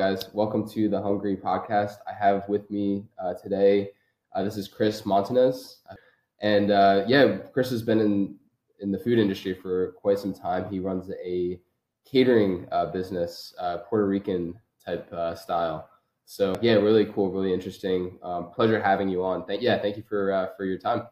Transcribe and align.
guys? 0.00 0.30
Welcome 0.32 0.66
to 0.70 0.88
the 0.88 0.98
Hungry 0.98 1.36
Podcast. 1.36 1.96
I 2.08 2.14
have 2.14 2.48
with 2.48 2.70
me 2.70 3.04
uh, 3.22 3.34
today. 3.34 3.90
Uh, 4.34 4.42
this 4.42 4.56
is 4.56 4.66
Chris 4.66 5.04
Montanez, 5.04 5.80
and 6.40 6.70
uh, 6.70 7.04
yeah, 7.06 7.36
Chris 7.52 7.68
has 7.68 7.82
been 7.82 8.00
in 8.00 8.34
in 8.78 8.92
the 8.92 8.98
food 8.98 9.18
industry 9.18 9.52
for 9.52 9.92
quite 10.00 10.18
some 10.18 10.32
time. 10.32 10.64
He 10.70 10.78
runs 10.80 11.10
a 11.22 11.60
catering 12.06 12.66
uh, 12.72 12.86
business, 12.86 13.52
uh, 13.58 13.76
Puerto 13.90 14.06
Rican 14.06 14.58
type 14.82 15.12
uh, 15.12 15.34
style. 15.34 15.90
So 16.24 16.54
yeah, 16.62 16.76
really 16.76 17.04
cool, 17.04 17.30
really 17.30 17.52
interesting. 17.52 18.18
Um, 18.22 18.52
pleasure 18.52 18.80
having 18.80 19.10
you 19.10 19.22
on. 19.22 19.44
Thank 19.44 19.60
yeah, 19.60 19.78
thank 19.82 19.98
you 19.98 20.02
for 20.08 20.50
for 20.56 20.64
your 20.64 20.78
time. 20.78 21.08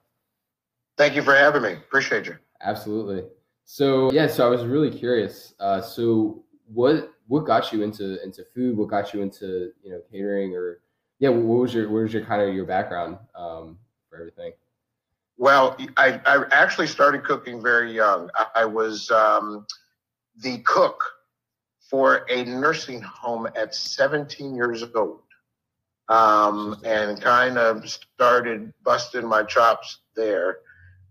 Thank 0.97 1.15
you 1.15 1.21
for 1.21 1.35
having 1.37 1.61
me. 1.61 1.75
Appreciate 1.75 2.25
you. 2.25 2.37
Absolutely. 2.63 3.25
So 3.67 4.11
yeah, 4.13 4.29
so 4.29 4.47
I 4.47 4.49
was 4.49 4.65
really 4.65 4.91
curious. 4.91 5.53
so 5.83 6.43
what 6.73 7.13
what 7.29 7.45
got 7.45 7.73
you 7.73 7.83
into 7.83 8.23
into 8.25 8.43
food? 8.55 8.77
What 8.77 8.89
got 8.89 9.15
you 9.15 9.23
into 9.23 9.71
you 9.83 9.93
know 9.93 10.01
catering 10.11 10.55
or 10.55 10.81
yeah? 11.19 11.29
What 11.29 11.61
was 11.61 11.75
your 11.75 11.89
what 11.89 12.03
was 12.03 12.13
your 12.13 12.25
kind 12.25 12.43
of 12.43 12.55
your 12.55 12.65
background 12.65 13.19
um, 13.37 13.79
for 14.09 14.19
everything? 14.19 14.53
Well, 15.37 15.77
I, 15.97 16.21
I 16.27 16.45
actually 16.51 16.89
started 16.89 17.23
cooking 17.23 17.63
very 17.63 17.95
young. 17.95 18.29
I, 18.35 18.63
I 18.63 18.65
was 18.65 19.09
um, 19.13 19.67
the 20.43 20.59
cook 20.59 21.01
for 21.89 22.27
a 22.29 22.45
nursing 22.45 23.01
home 23.01 23.47
at 23.55 23.73
17 23.73 24.57
years 24.57 24.83
old, 24.97 25.21
um, 26.09 26.81
and 26.85 27.21
kind 27.21 27.57
of 27.57 27.89
started 27.89 28.73
busting 28.83 29.27
my 29.27 29.45
chops 29.45 30.01
there, 30.17 30.59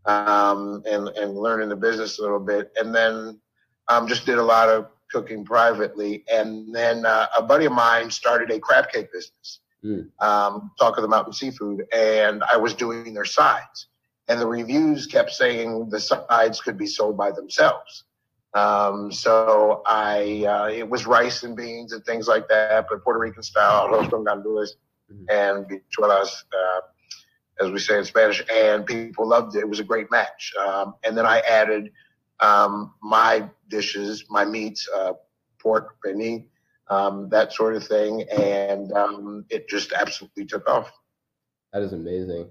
um, 0.05 0.83
and 0.85 1.09
and 1.09 1.37
learning 1.37 1.69
the 1.69 1.75
business 1.75 2.17
a 2.17 2.23
little 2.23 2.39
bit, 2.39 2.71
and 2.75 2.93
then 2.93 3.39
um, 3.87 4.07
just 4.07 4.25
did 4.25 4.39
a 4.39 4.43
lot 4.43 4.67
of 4.67 4.87
cooking 5.11 5.45
privately. 5.45 6.23
And 6.31 6.73
then 6.73 7.05
uh, 7.05 7.27
a 7.37 7.43
buddy 7.43 7.65
of 7.65 7.71
mine 7.71 8.11
started 8.11 8.51
a 8.51 8.59
crab 8.59 8.89
cake 8.89 9.11
business, 9.11 9.59
mm. 9.83 10.09
um, 10.21 10.71
Talk 10.79 10.97
of 10.97 11.01
the 11.01 11.07
Mountain 11.07 11.33
Seafood, 11.33 11.85
and 11.93 12.43
I 12.51 12.57
was 12.57 12.73
doing 12.73 13.13
their 13.13 13.25
sides. 13.25 13.87
And 14.27 14.41
the 14.41 14.47
reviews 14.47 15.05
kept 15.05 15.31
saying 15.31 15.89
the 15.89 15.99
sides 15.99 16.59
could 16.61 16.77
be 16.77 16.87
sold 16.87 17.17
by 17.17 17.31
themselves. 17.31 18.03
Um, 18.53 19.11
so 19.11 19.83
I, 19.85 20.45
uh, 20.47 20.69
it 20.69 20.89
was 20.89 21.05
rice 21.05 21.43
and 21.43 21.55
beans 21.55 21.93
and 21.93 22.03
things 22.05 22.27
like 22.27 22.47
that, 22.49 22.87
but 22.89 23.03
Puerto 23.03 23.19
Rican 23.19 23.43
style, 23.43 23.87
arroz 23.87 24.09
con 24.09 24.25
gandules 24.25 24.69
mm-hmm. 25.11 25.25
and 25.29 25.65
bichuelas, 25.65 26.43
uh, 26.53 26.81
as 27.63 27.71
we 27.71 27.79
say 27.79 27.97
in 27.97 28.05
Spanish, 28.05 28.43
and 28.51 28.85
people 28.85 29.27
loved 29.27 29.55
it. 29.55 29.59
It 29.59 29.69
was 29.69 29.79
a 29.79 29.83
great 29.83 30.09
match. 30.11 30.53
Um, 30.59 30.95
and 31.03 31.17
then 31.17 31.25
I 31.25 31.39
added 31.39 31.91
um, 32.39 32.93
my 33.01 33.49
dishes, 33.69 34.25
my 34.29 34.45
meats, 34.45 34.87
uh, 34.95 35.13
pork, 35.59 35.97
pernil, 36.05 36.45
um, 36.89 37.29
that 37.29 37.53
sort 37.53 37.75
of 37.75 37.85
thing, 37.85 38.23
and 38.31 38.91
um, 38.93 39.45
it 39.49 39.67
just 39.67 39.91
absolutely 39.91 40.45
took 40.45 40.69
off. 40.69 40.91
That 41.73 41.81
is 41.81 41.93
amazing. 41.93 42.49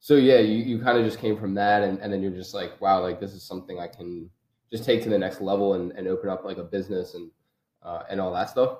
So 0.00 0.16
yeah, 0.16 0.38
you, 0.38 0.56
you 0.56 0.82
kind 0.82 0.98
of 0.98 1.04
just 1.04 1.18
came 1.18 1.38
from 1.38 1.54
that, 1.54 1.82
and, 1.82 1.98
and 2.00 2.12
then 2.12 2.22
you're 2.22 2.30
just 2.30 2.54
like, 2.54 2.80
wow, 2.80 3.02
like 3.02 3.20
this 3.20 3.32
is 3.32 3.42
something 3.42 3.78
I 3.78 3.88
can 3.88 4.30
just 4.70 4.84
take 4.84 5.02
to 5.02 5.08
the 5.08 5.18
next 5.18 5.40
level 5.40 5.74
and, 5.74 5.92
and 5.92 6.08
open 6.08 6.28
up 6.28 6.44
like 6.44 6.58
a 6.58 6.64
business 6.64 7.14
and 7.14 7.30
uh, 7.82 8.02
and 8.08 8.20
all 8.20 8.32
that 8.32 8.50
stuff. 8.50 8.78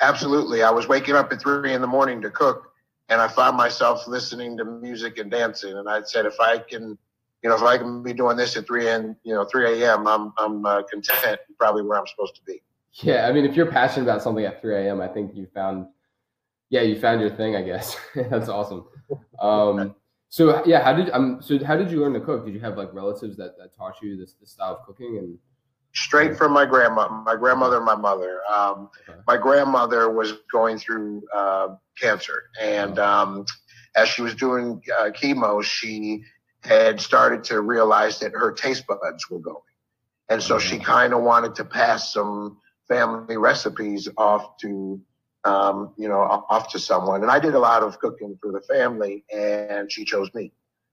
Absolutely, 0.00 0.62
I 0.62 0.70
was 0.70 0.88
waking 0.88 1.14
up 1.14 1.32
at 1.32 1.40
three 1.40 1.74
in 1.74 1.80
the 1.80 1.86
morning 1.86 2.20
to 2.22 2.30
cook, 2.30 2.72
and 3.08 3.20
I 3.20 3.28
found 3.28 3.56
myself 3.56 4.06
listening 4.06 4.56
to 4.58 4.64
music 4.64 5.18
and 5.18 5.30
dancing, 5.30 5.76
and 5.76 5.88
I 5.88 6.02
said, 6.02 6.26
if 6.26 6.38
I 6.40 6.58
can 6.58 6.98
you 7.42 7.48
know, 7.48 7.56
if 7.56 7.62
I 7.62 7.78
can 7.78 8.02
be 8.02 8.12
doing 8.12 8.36
this 8.36 8.56
at 8.56 8.66
three 8.66 8.88
and 8.88 9.14
you 9.22 9.34
know 9.34 9.44
three 9.44 9.82
a.m., 9.82 10.06
I'm 10.06 10.32
I'm 10.38 10.66
uh, 10.66 10.82
content, 10.90 11.40
probably 11.58 11.82
where 11.82 11.98
I'm 11.98 12.06
supposed 12.06 12.34
to 12.36 12.42
be. 12.42 12.62
Yeah, 12.92 13.28
I 13.28 13.32
mean, 13.32 13.44
if 13.44 13.54
you're 13.54 13.70
passionate 13.70 14.04
about 14.04 14.22
something 14.22 14.44
at 14.44 14.60
three 14.60 14.74
a.m., 14.74 15.00
I 15.00 15.08
think 15.08 15.34
you 15.34 15.46
found, 15.54 15.86
yeah, 16.70 16.80
you 16.80 16.98
found 17.00 17.20
your 17.20 17.30
thing. 17.30 17.54
I 17.54 17.62
guess 17.62 17.96
that's 18.14 18.48
awesome. 18.48 18.86
Um, 19.40 19.94
so 20.30 20.64
yeah, 20.66 20.82
how 20.82 20.92
did 20.92 21.10
um, 21.10 21.40
so 21.40 21.62
how 21.64 21.76
did 21.76 21.90
you 21.90 22.00
learn 22.00 22.12
to 22.14 22.20
cook? 22.20 22.44
Did 22.44 22.54
you 22.54 22.60
have 22.60 22.76
like 22.76 22.92
relatives 22.92 23.36
that, 23.36 23.56
that 23.58 23.74
taught 23.76 24.02
you 24.02 24.16
this, 24.16 24.34
this 24.34 24.52
style 24.52 24.78
of 24.80 24.86
cooking 24.86 25.18
and? 25.18 25.38
Straight 25.94 26.36
from 26.36 26.52
my 26.52 26.66
grandma, 26.66 27.08
my 27.08 27.34
grandmother, 27.34 27.76
and 27.76 27.84
my 27.84 27.94
mother. 27.94 28.42
Um, 28.54 28.90
okay. 29.08 29.18
My 29.26 29.38
grandmother 29.38 30.10
was 30.10 30.34
going 30.52 30.78
through 30.78 31.22
uh, 31.34 31.68
cancer, 31.98 32.42
and 32.60 32.98
oh. 32.98 33.04
um, 33.04 33.46
as 33.96 34.08
she 34.08 34.20
was 34.20 34.34
doing 34.34 34.82
uh, 34.98 35.10
chemo, 35.10 35.62
she 35.64 36.22
had 36.62 37.00
started 37.00 37.44
to 37.44 37.60
realize 37.60 38.18
that 38.20 38.32
her 38.32 38.52
taste 38.52 38.84
buds 38.86 39.30
were 39.30 39.38
going. 39.38 39.56
And 40.28 40.42
so 40.42 40.58
she 40.58 40.76
mm-hmm. 40.76 40.84
kind 40.84 41.14
of 41.14 41.22
wanted 41.22 41.54
to 41.56 41.64
pass 41.64 42.12
some 42.12 42.58
family 42.88 43.36
recipes 43.36 44.08
off 44.16 44.56
to, 44.58 45.00
um, 45.44 45.94
you 45.96 46.08
know, 46.08 46.20
off 46.20 46.70
to 46.72 46.78
someone. 46.78 47.22
And 47.22 47.30
I 47.30 47.38
did 47.38 47.54
a 47.54 47.58
lot 47.58 47.82
of 47.82 47.98
cooking 47.98 48.38
for 48.40 48.52
the 48.52 48.60
family, 48.60 49.24
and 49.32 49.90
she 49.90 50.04
chose 50.04 50.32
me. 50.34 50.52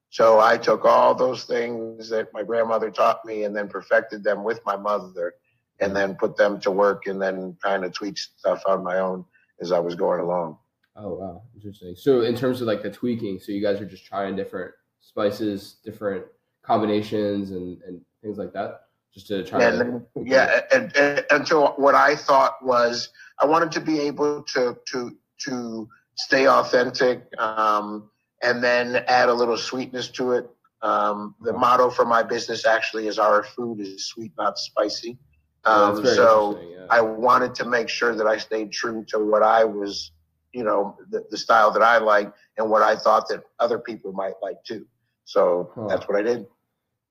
So 0.10 0.40
I 0.40 0.58
took 0.58 0.86
all 0.86 1.14
those 1.16 1.44
things 1.44 2.10
that 2.10 2.30
my 2.34 2.44
grandmother 2.44 2.90
taught 2.92 3.26
me 3.26 3.44
and 3.44 3.56
then 3.56 3.68
perfected 3.68 4.24
them 4.24 4.44
with 4.44 4.62
my 4.66 4.78
mother 4.78 5.34
and 5.80 5.94
then 5.94 6.16
put 6.16 6.38
them 6.38 6.60
to 6.62 6.72
work 6.72 7.08
and 7.08 7.22
then 7.22 7.58
kind 7.62 7.84
of 7.84 7.92
tweak 7.92 8.18
stuff 8.18 8.62
on 8.66 8.84
my 8.84 9.00
own 9.00 9.26
as 9.60 9.72
I 9.72 9.80
was 9.80 9.96
going 9.96 10.22
along. 10.22 10.58
Oh, 10.96 11.16
wow. 11.16 11.42
Interesting. 11.54 11.96
So, 11.98 12.22
in 12.22 12.36
terms 12.36 12.62
of 12.62 12.68
like 12.68 12.82
the 12.82 12.90
tweaking, 12.90 13.40
so 13.40 13.52
you 13.52 13.62
guys 13.62 13.82
are 13.82 13.86
just 13.86 14.06
trying 14.06 14.38
different 14.38 14.72
spices, 15.06 15.78
different 15.86 16.26
combinations, 16.64 17.52
and, 17.52 17.82
and 17.84 18.02
things 18.22 18.38
like 18.38 18.54
that, 18.54 18.88
just 19.14 19.28
to 19.28 19.44
try. 19.44 19.64
And 19.64 19.80
to, 19.80 20.24
yeah, 20.26 20.62
and, 20.74 20.96
and, 20.98 21.26
and 21.30 21.48
so 21.48 21.74
what 21.78 21.96
I 21.96 22.16
thought 22.16 22.64
was 22.64 23.10
I 23.40 23.46
wanted 23.46 23.72
to 23.74 23.82
be 23.82 24.00
able 24.02 24.44
to 24.54 24.78
to 24.92 25.16
to 25.46 25.90
stay 26.16 26.48
authentic, 26.48 27.24
um, 27.40 28.10
and 28.42 28.64
then 28.64 29.04
add 29.08 29.30
a 29.30 29.34
little 29.34 29.58
sweetness 29.58 30.10
to 30.10 30.34
it. 30.34 30.50
Um, 30.82 31.36
the 31.42 31.54
motto 31.54 31.90
for 31.90 32.06
my 32.06 32.24
business 32.24 32.66
actually 32.66 33.08
is 33.08 33.18
our 33.18 33.44
food 33.44 33.80
is 33.80 34.06
sweet, 34.08 34.34
not 34.38 34.58
spicy. 34.58 35.18
Um, 35.64 35.98
oh, 35.98 36.04
so 36.04 36.60
yeah. 36.62 36.86
I 36.92 37.02
wanted 37.02 37.56
to 37.56 37.66
make 37.66 37.90
sure 37.90 38.14
that 38.16 38.28
I 38.28 38.38
stayed 38.38 38.72
true 38.72 39.04
to 39.10 39.18
what 39.18 39.42
I 39.42 39.64
was, 39.64 40.12
you 40.54 40.64
know, 40.64 40.96
the, 41.10 41.26
the 41.32 41.38
style 41.38 41.72
that 41.72 41.82
I 41.82 41.98
like 41.98 42.32
and 42.58 42.70
what 42.70 42.84
I 42.84 42.96
thought 42.96 43.28
that 43.30 43.44
other 43.60 43.80
people 43.80 44.14
might 44.14 44.36
like 44.44 44.64
too. 44.64 44.86
So 45.26 45.72
huh. 45.76 45.88
that's 45.88 46.08
what 46.08 46.18
I 46.18 46.22
did. 46.22 46.44
Do 46.44 46.48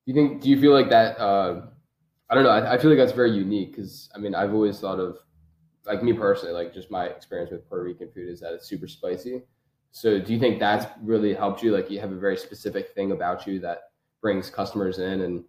you 0.06 0.14
think? 0.14 0.42
Do 0.42 0.48
you 0.48 0.60
feel 0.60 0.72
like 0.72 0.90
that? 0.90 1.18
Uh, 1.18 1.66
I 2.30 2.34
don't 2.34 2.44
know. 2.44 2.50
I, 2.50 2.74
I 2.74 2.78
feel 2.78 2.90
like 2.90 2.98
that's 2.98 3.12
very 3.12 3.32
unique 3.32 3.76
because 3.76 4.08
I 4.14 4.18
mean 4.18 4.34
I've 4.34 4.54
always 4.54 4.80
thought 4.80 4.98
of 4.98 5.18
like 5.86 6.02
me 6.02 6.12
personally, 6.12 6.54
like 6.54 6.72
just 6.72 6.90
my 6.90 7.06
experience 7.06 7.50
with 7.50 7.68
Puerto 7.68 7.84
Rican 7.84 8.10
food 8.10 8.28
is 8.28 8.40
that 8.40 8.54
it's 8.54 8.66
super 8.66 8.88
spicy. 8.88 9.42
So 9.90 10.18
do 10.18 10.32
you 10.32 10.40
think 10.40 10.58
that's 10.58 10.86
really 11.02 11.34
helped 11.34 11.62
you? 11.62 11.72
Like 11.72 11.90
you 11.90 12.00
have 12.00 12.12
a 12.12 12.18
very 12.18 12.36
specific 12.36 12.94
thing 12.94 13.12
about 13.12 13.46
you 13.46 13.60
that 13.60 13.90
brings 14.20 14.50
customers 14.50 14.98
in 14.98 15.20
and 15.22 15.44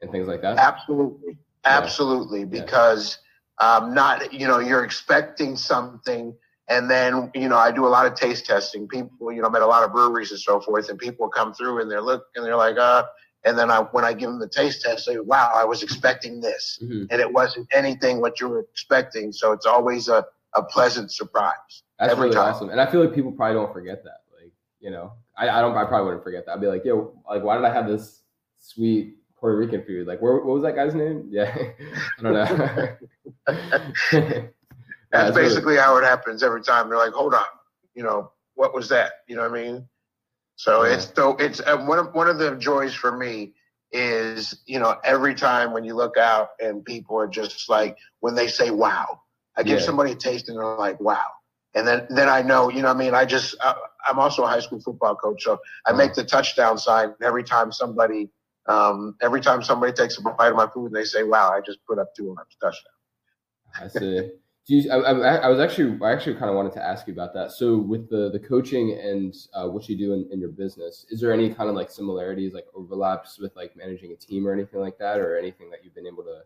and 0.00 0.10
things 0.10 0.28
like 0.28 0.42
that. 0.42 0.58
Absolutely, 0.58 1.38
absolutely. 1.64 2.40
Yeah. 2.40 2.46
Because 2.62 3.18
um, 3.58 3.94
not 3.94 4.32
you 4.32 4.46
know 4.46 4.58
you're 4.58 4.84
expecting 4.84 5.56
something 5.56 6.34
and 6.68 6.90
then, 6.90 7.30
you 7.34 7.48
know, 7.48 7.56
I 7.56 7.70
do 7.70 7.86
a 7.86 7.88
lot 7.88 8.06
of 8.06 8.14
taste 8.14 8.46
testing. 8.46 8.88
People, 8.88 9.32
you 9.32 9.40
know, 9.40 9.48
I'm 9.48 9.54
at 9.54 9.62
a 9.62 9.66
lot 9.66 9.84
of 9.84 9.92
breweries 9.92 10.32
and 10.32 10.40
so 10.40 10.60
forth, 10.60 10.88
and 10.88 10.98
people 10.98 11.28
come 11.28 11.54
through 11.54 11.80
and 11.80 11.90
they're 11.90 12.02
look 12.02 12.26
and 12.34 12.44
they're 12.44 12.56
like, 12.56 12.76
uh, 12.76 13.04
and 13.44 13.56
then 13.56 13.70
I, 13.70 13.82
when 13.92 14.04
I 14.04 14.12
give 14.12 14.28
them 14.28 14.40
the 14.40 14.48
taste 14.48 14.82
test, 14.82 15.06
they 15.06 15.14
say, 15.14 15.20
wow, 15.20 15.52
I 15.54 15.64
was 15.64 15.82
expecting 15.82 16.40
this, 16.40 16.80
mm-hmm. 16.82 17.04
and 17.10 17.20
it 17.20 17.32
wasn't 17.32 17.68
anything 17.72 18.20
what 18.20 18.40
you 18.40 18.48
were 18.48 18.60
expecting. 18.60 19.32
So 19.32 19.52
it's 19.52 19.66
always 19.66 20.08
a, 20.08 20.26
a 20.54 20.62
pleasant 20.64 21.12
surprise. 21.12 21.84
That's 22.00 22.16
really 22.16 22.34
time. 22.34 22.52
awesome, 22.52 22.70
and 22.70 22.80
I 22.80 22.90
feel 22.90 23.04
like 23.04 23.14
people 23.14 23.30
probably 23.30 23.54
don't 23.54 23.72
forget 23.72 24.02
that. 24.02 24.22
Like, 24.36 24.50
you 24.80 24.90
know, 24.90 25.12
I, 25.36 25.48
I 25.48 25.60
don't, 25.60 25.76
I 25.76 25.84
probably 25.84 26.06
wouldn't 26.06 26.24
forget 26.24 26.46
that. 26.46 26.52
I'd 26.52 26.60
be 26.60 26.66
like, 26.66 26.84
yo, 26.84 27.16
like, 27.28 27.44
why 27.44 27.56
did 27.56 27.64
I 27.64 27.72
have 27.72 27.86
this 27.86 28.22
sweet 28.58 29.18
Puerto 29.38 29.56
Rican 29.56 29.84
food? 29.84 30.08
Like, 30.08 30.20
where, 30.20 30.34
what 30.34 30.46
was 30.46 30.64
that 30.64 30.74
guy's 30.74 30.96
name? 30.96 31.28
Yeah, 31.30 31.56
I 32.18 32.22
don't 32.22 32.34
know. 32.34 32.96
That's 35.10 35.34
basically 35.34 35.76
how 35.76 35.96
it 35.98 36.04
happens 36.04 36.42
every 36.42 36.62
time. 36.62 36.88
They're 36.88 36.98
like, 36.98 37.12
hold 37.12 37.34
on, 37.34 37.44
you 37.94 38.02
know, 38.02 38.32
what 38.54 38.74
was 38.74 38.88
that? 38.88 39.12
You 39.28 39.36
know 39.36 39.42
what 39.42 39.58
I 39.58 39.62
mean? 39.62 39.88
So 40.56 40.84
yeah. 40.84 40.94
it's 40.94 41.12
so 41.14 41.36
it's 41.36 41.60
uh, 41.60 41.76
one 41.76 41.98
of 41.98 42.14
one 42.14 42.28
of 42.28 42.38
the 42.38 42.56
joys 42.56 42.94
for 42.94 43.16
me 43.16 43.52
is 43.92 44.62
you 44.66 44.78
know 44.78 44.96
every 45.04 45.34
time 45.34 45.72
when 45.72 45.84
you 45.84 45.94
look 45.94 46.16
out 46.16 46.50
and 46.58 46.84
people 46.84 47.18
are 47.18 47.28
just 47.28 47.68
like 47.68 47.96
when 48.20 48.34
they 48.34 48.48
say 48.48 48.70
wow, 48.70 49.20
I 49.56 49.62
give 49.62 49.80
yeah. 49.80 49.84
somebody 49.84 50.12
a 50.12 50.16
taste 50.16 50.48
and 50.48 50.58
they're 50.58 50.76
like 50.76 50.98
wow, 50.98 51.26
and 51.74 51.86
then 51.86 52.06
then 52.08 52.28
I 52.28 52.42
know 52.42 52.70
you 52.70 52.82
know 52.82 52.88
what 52.88 52.96
I 52.96 52.98
mean. 52.98 53.14
I 53.14 53.26
just 53.26 53.54
I, 53.60 53.74
am 54.08 54.18
also 54.18 54.42
a 54.44 54.48
high 54.48 54.60
school 54.60 54.80
football 54.80 55.14
coach, 55.14 55.42
so 55.44 55.58
I 55.86 55.92
make 55.92 56.14
the 56.14 56.24
touchdown 56.24 56.78
sign 56.78 57.14
every 57.22 57.44
time 57.44 57.70
somebody 57.70 58.30
um, 58.66 59.14
every 59.20 59.42
time 59.42 59.62
somebody 59.62 59.92
takes 59.92 60.18
a 60.18 60.22
bite 60.22 60.48
of 60.48 60.56
my 60.56 60.68
food 60.68 60.86
and 60.86 60.96
they 60.96 61.04
say 61.04 61.22
wow, 61.22 61.50
I 61.50 61.60
just 61.60 61.78
put 61.86 61.98
up 61.98 62.14
two 62.16 62.30
on 62.30 62.36
touchdown. 62.60 62.92
I 63.78 63.88
see. 63.88 64.30
You, 64.68 64.90
I, 64.90 64.96
I, 64.96 65.34
I, 65.36 65.48
was 65.48 65.60
actually, 65.60 65.96
I 66.02 66.12
actually 66.12 66.34
kind 66.34 66.50
of 66.50 66.56
wanted 66.56 66.72
to 66.72 66.82
ask 66.84 67.06
you 67.06 67.12
about 67.12 67.32
that. 67.34 67.52
So, 67.52 67.78
with 67.78 68.10
the 68.10 68.30
the 68.32 68.40
coaching 68.40 68.98
and 69.00 69.32
uh, 69.54 69.68
what 69.68 69.88
you 69.88 69.96
do 69.96 70.12
in, 70.12 70.28
in 70.32 70.40
your 70.40 70.48
business, 70.48 71.06
is 71.08 71.20
there 71.20 71.32
any 71.32 71.54
kind 71.54 71.70
of 71.70 71.76
like 71.76 71.88
similarities, 71.88 72.52
like 72.52 72.66
overlaps 72.74 73.38
with 73.38 73.54
like 73.54 73.76
managing 73.76 74.10
a 74.10 74.16
team 74.16 74.46
or 74.46 74.52
anything 74.52 74.80
like 74.80 74.98
that, 74.98 75.20
or 75.20 75.38
anything 75.38 75.70
that 75.70 75.84
you've 75.84 75.94
been 75.94 76.06
able 76.06 76.24
to 76.24 76.40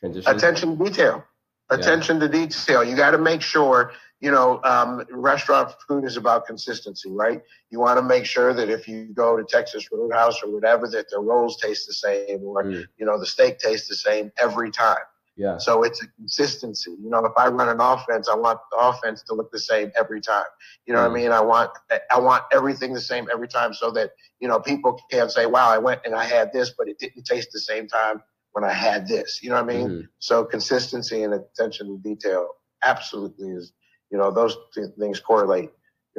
transition? 0.00 0.36
Attention 0.36 0.76
to 0.78 0.84
detail. 0.84 1.24
attention 1.70 2.20
to 2.20 2.28
detail. 2.28 2.84
You 2.84 2.94
got 2.94 3.12
to 3.12 3.18
make 3.18 3.40
sure, 3.40 3.92
you 4.20 4.30
know, 4.30 4.60
um, 4.64 5.02
restaurant 5.10 5.72
food 5.88 6.04
is 6.04 6.18
about 6.18 6.46
consistency, 6.46 7.10
right? 7.10 7.40
You 7.70 7.80
want 7.80 7.98
to 7.98 8.02
make 8.02 8.26
sure 8.26 8.52
that 8.52 8.68
if 8.68 8.86
you 8.86 9.06
go 9.14 9.38
to 9.38 9.44
Texas 9.44 9.88
Roadhouse 9.90 10.42
or 10.42 10.52
whatever, 10.52 10.86
that 10.88 11.08
the 11.08 11.18
rolls 11.18 11.56
taste 11.56 11.86
the 11.86 11.94
same 11.94 12.40
or, 12.44 12.64
Mm. 12.64 12.84
you 12.98 13.06
know, 13.06 13.18
the 13.18 13.24
steak 13.24 13.58
tastes 13.58 13.88
the 13.88 13.94
same 13.94 14.30
every 14.38 14.70
time. 14.70 14.98
Yeah. 15.36 15.56
So 15.58 15.82
it's 15.82 16.02
a 16.02 16.06
consistency. 16.18 16.90
You 17.02 17.08
know, 17.10 17.24
if 17.24 17.32
I 17.38 17.48
run 17.48 17.68
an 17.68 17.80
offense, 17.80 18.28
I 18.28 18.34
want 18.36 18.58
the 18.70 18.76
offense 18.78 19.22
to 19.24 19.34
look 19.34 19.50
the 19.50 19.58
same 19.58 19.90
every 19.98 20.20
time. 20.20 20.44
You 20.86 20.92
know 20.92 21.00
what 21.00 21.10
I 21.10 21.14
Mm. 21.14 21.22
mean? 21.22 21.32
I 21.32 21.40
want 21.40 21.70
I 22.10 22.18
want 22.20 22.44
everything 22.52 22.92
the 22.92 23.00
same 23.00 23.28
every 23.32 23.48
time 23.48 23.72
so 23.72 23.90
that, 23.92 24.10
you 24.40 24.48
know, 24.48 24.60
people 24.60 24.98
can't 25.10 25.30
say, 25.32 25.46
Wow, 25.46 25.70
I 25.70 25.78
went 25.78 26.02
and 26.04 26.14
I 26.14 26.24
had 26.24 26.52
this, 26.52 26.70
but 26.76 26.88
it 26.88 26.98
didn't 26.98 27.24
taste 27.24 27.48
the 27.52 27.60
same 27.60 27.88
time 27.88 28.22
when 28.52 28.62
I 28.64 28.72
had 28.72 29.08
this. 29.08 29.42
You 29.42 29.48
know 29.50 29.56
what 29.62 29.64
I 29.72 29.74
mean? 29.78 29.88
Mhm. 29.88 30.08
So 30.18 30.44
consistency 30.44 31.22
and 31.22 31.32
attention 31.34 31.86
to 31.88 31.96
detail 32.02 32.48
absolutely 32.82 33.50
is, 33.52 33.72
you 34.10 34.18
know, 34.18 34.30
those 34.30 34.56
two 34.74 34.88
things 34.98 35.18
correlate 35.20 35.70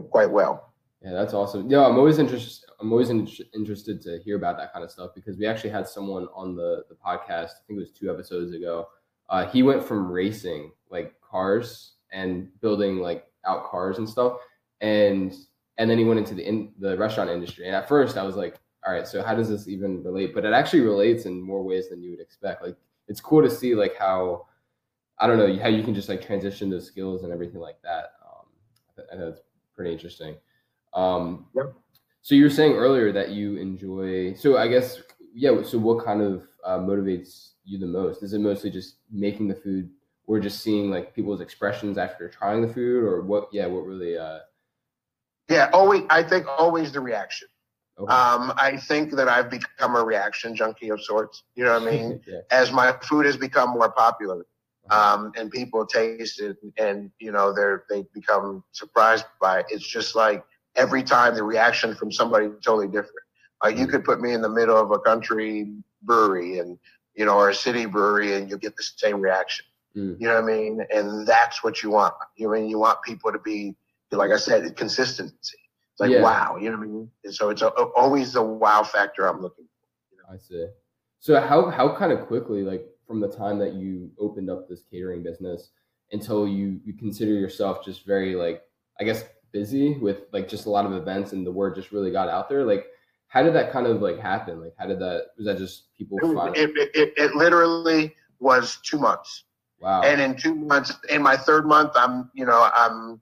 quite 0.10 0.32
well. 0.32 0.74
Yeah, 1.04 1.12
that's 1.14 1.34
awesome. 1.36 1.70
Yeah, 1.70 1.86
I'm 1.86 1.98
always 1.98 2.18
interested. 2.18 2.68
I'm 2.80 2.92
always 2.92 3.10
in- 3.12 3.28
interested 3.54 4.02
to 4.02 4.18
hear 4.20 4.38
about 4.38 4.58
that 4.58 4.74
kind 4.74 4.84
of 4.84 4.90
stuff 4.92 5.12
because 5.14 5.38
we 5.38 5.46
actually 5.46 5.70
had 5.70 5.88
someone 5.88 6.28
on 6.34 6.56
the 6.56 6.84
the 6.90 6.96
podcast. 6.96 7.52
I 7.52 7.62
think 7.68 7.78
it 7.78 7.82
was 7.86 7.92
two 7.92 8.10
episodes 8.12 8.54
ago. 8.54 8.88
Uh, 9.30 9.46
he 9.46 9.64
went 9.64 9.84
from 9.84 10.12
racing 10.12 10.72
like 10.90 11.14
cars 11.22 11.94
and 12.12 12.50
building 12.62 12.98
like 13.00 13.26
out 13.46 13.66
cars 13.66 13.98
and 13.98 14.08
stuff, 14.08 14.38
and 14.82 15.34
and 15.78 15.90
then 15.90 15.98
he 15.98 16.06
went 16.06 16.20
into 16.20 16.36
the 16.36 16.48
in 16.48 16.72
the 16.80 16.98
restaurant 16.98 17.30
industry. 17.30 17.68
And 17.68 17.76
at 17.76 17.88
first, 17.88 18.18
I 18.18 18.24
was 18.24 18.36
like, 18.36 18.60
all 18.86 18.94
right, 18.94 19.08
so 19.08 19.24
how 19.24 19.34
does 19.34 19.50
this 19.50 19.68
even 19.68 20.04
relate? 20.04 20.34
But 20.34 20.46
it 20.46 20.54
actually 20.54 20.82
relates 20.82 21.26
in 21.26 21.42
more 21.42 21.64
ways 21.64 21.90
than 21.90 22.02
you 22.02 22.12
would 22.12 22.20
expect. 22.20 22.64
Like 22.64 22.76
it's 23.08 23.22
cool 23.22 23.42
to 23.42 23.50
see 23.50 23.76
like 23.76 23.98
how 23.98 24.48
I 25.20 25.28
don't 25.28 25.38
know 25.38 25.62
how 25.62 25.70
you 25.70 25.84
can 25.84 25.94
just 25.94 26.10
like 26.10 26.26
transition 26.26 26.70
those 26.70 26.86
skills 26.86 27.24
and 27.24 27.32
everything 27.32 27.62
like 27.62 27.82
that. 27.84 28.14
Um, 28.26 28.48
I 28.98 29.16
think 29.16 29.22
that's 29.22 29.42
pretty 29.76 29.92
interesting. 29.92 30.36
Um, 30.94 31.48
Yep. 31.56 31.74
So 32.22 32.36
you 32.36 32.44
were 32.44 32.50
saying 32.50 32.74
earlier 32.74 33.12
that 33.12 33.32
you 33.32 33.58
enjoy. 33.58 34.34
So 34.36 34.58
I 34.58 34.68
guess 34.70 35.02
yeah. 35.34 35.62
So 35.64 35.78
what 35.78 36.06
kind 36.06 36.22
of 36.22 36.48
uh, 36.64 36.78
motivates 36.78 37.53
you 37.66 37.80
the 37.80 37.88
most? 37.88 38.24
Is 38.24 38.34
it 38.34 38.40
mostly 38.40 38.70
just 38.70 38.98
making 39.12 39.48
the 39.48 39.56
food, 39.56 39.90
or 40.28 40.40
just 40.40 40.62
seeing 40.62 40.90
like 40.90 41.14
people's 41.16 41.42
expressions 41.42 41.98
after 41.98 42.30
trying 42.30 42.62
the 42.62 42.74
food, 42.74 43.04
or 43.04 43.22
what? 43.22 43.50
Yeah, 43.52 43.68
what 43.68 43.86
really? 43.86 44.18
Uh, 44.18 44.40
Yeah, 45.50 45.70
always 45.74 46.04
I 46.10 46.24
think 46.24 46.48
always 46.48 46.92
the 46.92 47.02
reaction. 47.02 47.48
okay. 48.00 48.14
Um, 48.14 48.54
I 48.58 48.78
think 48.78 49.12
that 49.14 49.28
I've 49.28 49.50
become 49.50 49.96
a 49.96 50.04
reaction 50.04 50.56
junkie 50.56 50.90
of 50.90 51.02
sorts. 51.02 51.44
You 51.56 51.66
know 51.66 51.80
what 51.80 51.88
I 51.88 51.92
mean? 51.92 52.22
yeah. 52.28 52.40
As 52.52 52.72
my 52.72 52.96
food 53.04 53.26
has 53.26 53.38
become 53.38 53.72
more 53.72 53.92
popular, 53.92 54.46
um, 54.90 55.32
and 55.38 55.50
people 55.52 55.86
taste 55.86 56.40
it, 56.42 56.58
and 56.78 57.12
you 57.20 57.32
know 57.32 57.54
they're 57.54 57.86
they 57.90 58.06
become 58.14 58.64
surprised 58.72 59.26
by 59.42 59.60
it. 59.60 59.66
It's 59.70 59.88
just 59.88 60.16
like 60.16 60.44
every 60.76 61.04
time 61.04 61.36
the 61.36 61.44
reaction 61.44 61.96
from 61.96 62.12
somebody 62.12 62.48
totally 62.64 62.88
different. 62.88 63.16
Like 63.64 63.78
you 63.78 63.88
could 63.88 64.04
put 64.04 64.20
me 64.20 64.34
in 64.34 64.42
the 64.42 64.50
middle 64.50 64.78
of 64.78 64.92
a 64.92 65.00
country 65.00 65.72
brewery 66.02 66.60
and 66.60 66.78
you 67.16 67.26
know 67.26 67.36
or 67.36 67.50
a 67.50 67.56
city 67.56 67.86
brewery, 67.86 68.36
and 68.36 68.50
you 68.50 68.58
get 68.58 68.76
the 68.76 68.84
same 68.84 69.22
reaction. 69.22 69.66
Mm. 69.96 70.20
You 70.20 70.28
know 70.28 70.36
what 70.36 70.44
I 70.44 70.48
mean? 70.48 70.86
And 70.94 71.28
that's 71.28 71.64
what 71.64 71.84
you 71.84 71.92
want. 71.92 72.14
You 72.36 72.48
know, 72.48 72.56
I 72.56 72.60
mean 72.60 72.70
you 72.70 72.80
want 72.80 73.02
people 73.04 73.32
to 73.32 73.40
be 73.40 73.76
like 74.12 74.32
I 74.32 74.38
said, 74.38 74.76
consistency. 74.76 75.58
It's 75.92 76.00
like 76.00 76.12
Yeah. 76.12 76.22
wow. 76.22 76.58
You 76.58 76.70
know 76.72 76.78
what 76.78 76.84
I 76.84 76.88
mean? 76.88 77.12
And 77.24 77.34
so 77.34 77.50
it's 77.50 77.62
a, 77.62 77.70
always 77.70 78.34
the 78.34 78.42
wow 78.42 78.84
factor 78.84 79.28
I'm 79.28 79.42
looking. 79.42 79.66
For. 79.66 80.34
I 80.34 80.38
see. 80.38 80.68
So 81.20 81.40
how 81.40 81.70
how 81.70 81.96
kind 81.96 82.12
of 82.12 82.28
quickly, 82.28 82.64
like 82.64 82.86
from 83.08 83.20
the 83.20 83.30
time 83.30 83.60
that 83.60 83.74
you 83.74 84.12
opened 84.20 84.50
up 84.50 84.68
this 84.68 84.84
catering 84.90 85.24
business 85.24 85.70
until 86.12 86.48
you 86.48 86.80
you 86.84 86.94
consider 86.94 87.32
yourself 87.34 87.84
just 87.84 88.06
very 88.06 88.36
like 88.36 88.64
I 89.00 89.04
guess 89.04 89.24
busy 89.52 89.98
with 90.00 90.22
like 90.32 90.48
just 90.48 90.66
a 90.66 90.70
lot 90.70 90.86
of 90.86 90.94
events 90.94 91.32
and 91.32 91.46
the 91.46 91.52
word 91.52 91.76
just 91.76 91.92
really 91.92 92.12
got 92.12 92.28
out 92.28 92.50
there. 92.50 92.64
Like 92.64 92.88
how 93.34 93.42
did 93.42 93.56
that 93.56 93.72
kind 93.72 93.88
of 93.88 94.00
like 94.00 94.20
happen? 94.20 94.62
Like 94.62 94.76
how 94.78 94.86
did 94.86 95.00
that 95.00 95.30
was 95.38 95.48
that 95.48 95.58
just 95.58 95.86
people 95.98 96.20
It, 96.56 96.70
it, 96.78 96.92
it, 96.94 97.14
it 97.18 97.36
literally 97.36 98.16
was 98.40 98.78
two 98.84 99.00
months. 99.00 99.46
wow 99.80 100.04
And 100.04 100.22
in 100.22 100.38
two 100.38 100.54
months, 100.54 100.94
in 101.10 101.24
my 101.24 101.36
third 101.36 101.66
month, 101.66 101.94
I'm, 101.96 102.30
you 102.36 102.46
know, 102.46 102.70
I'm 102.72 103.20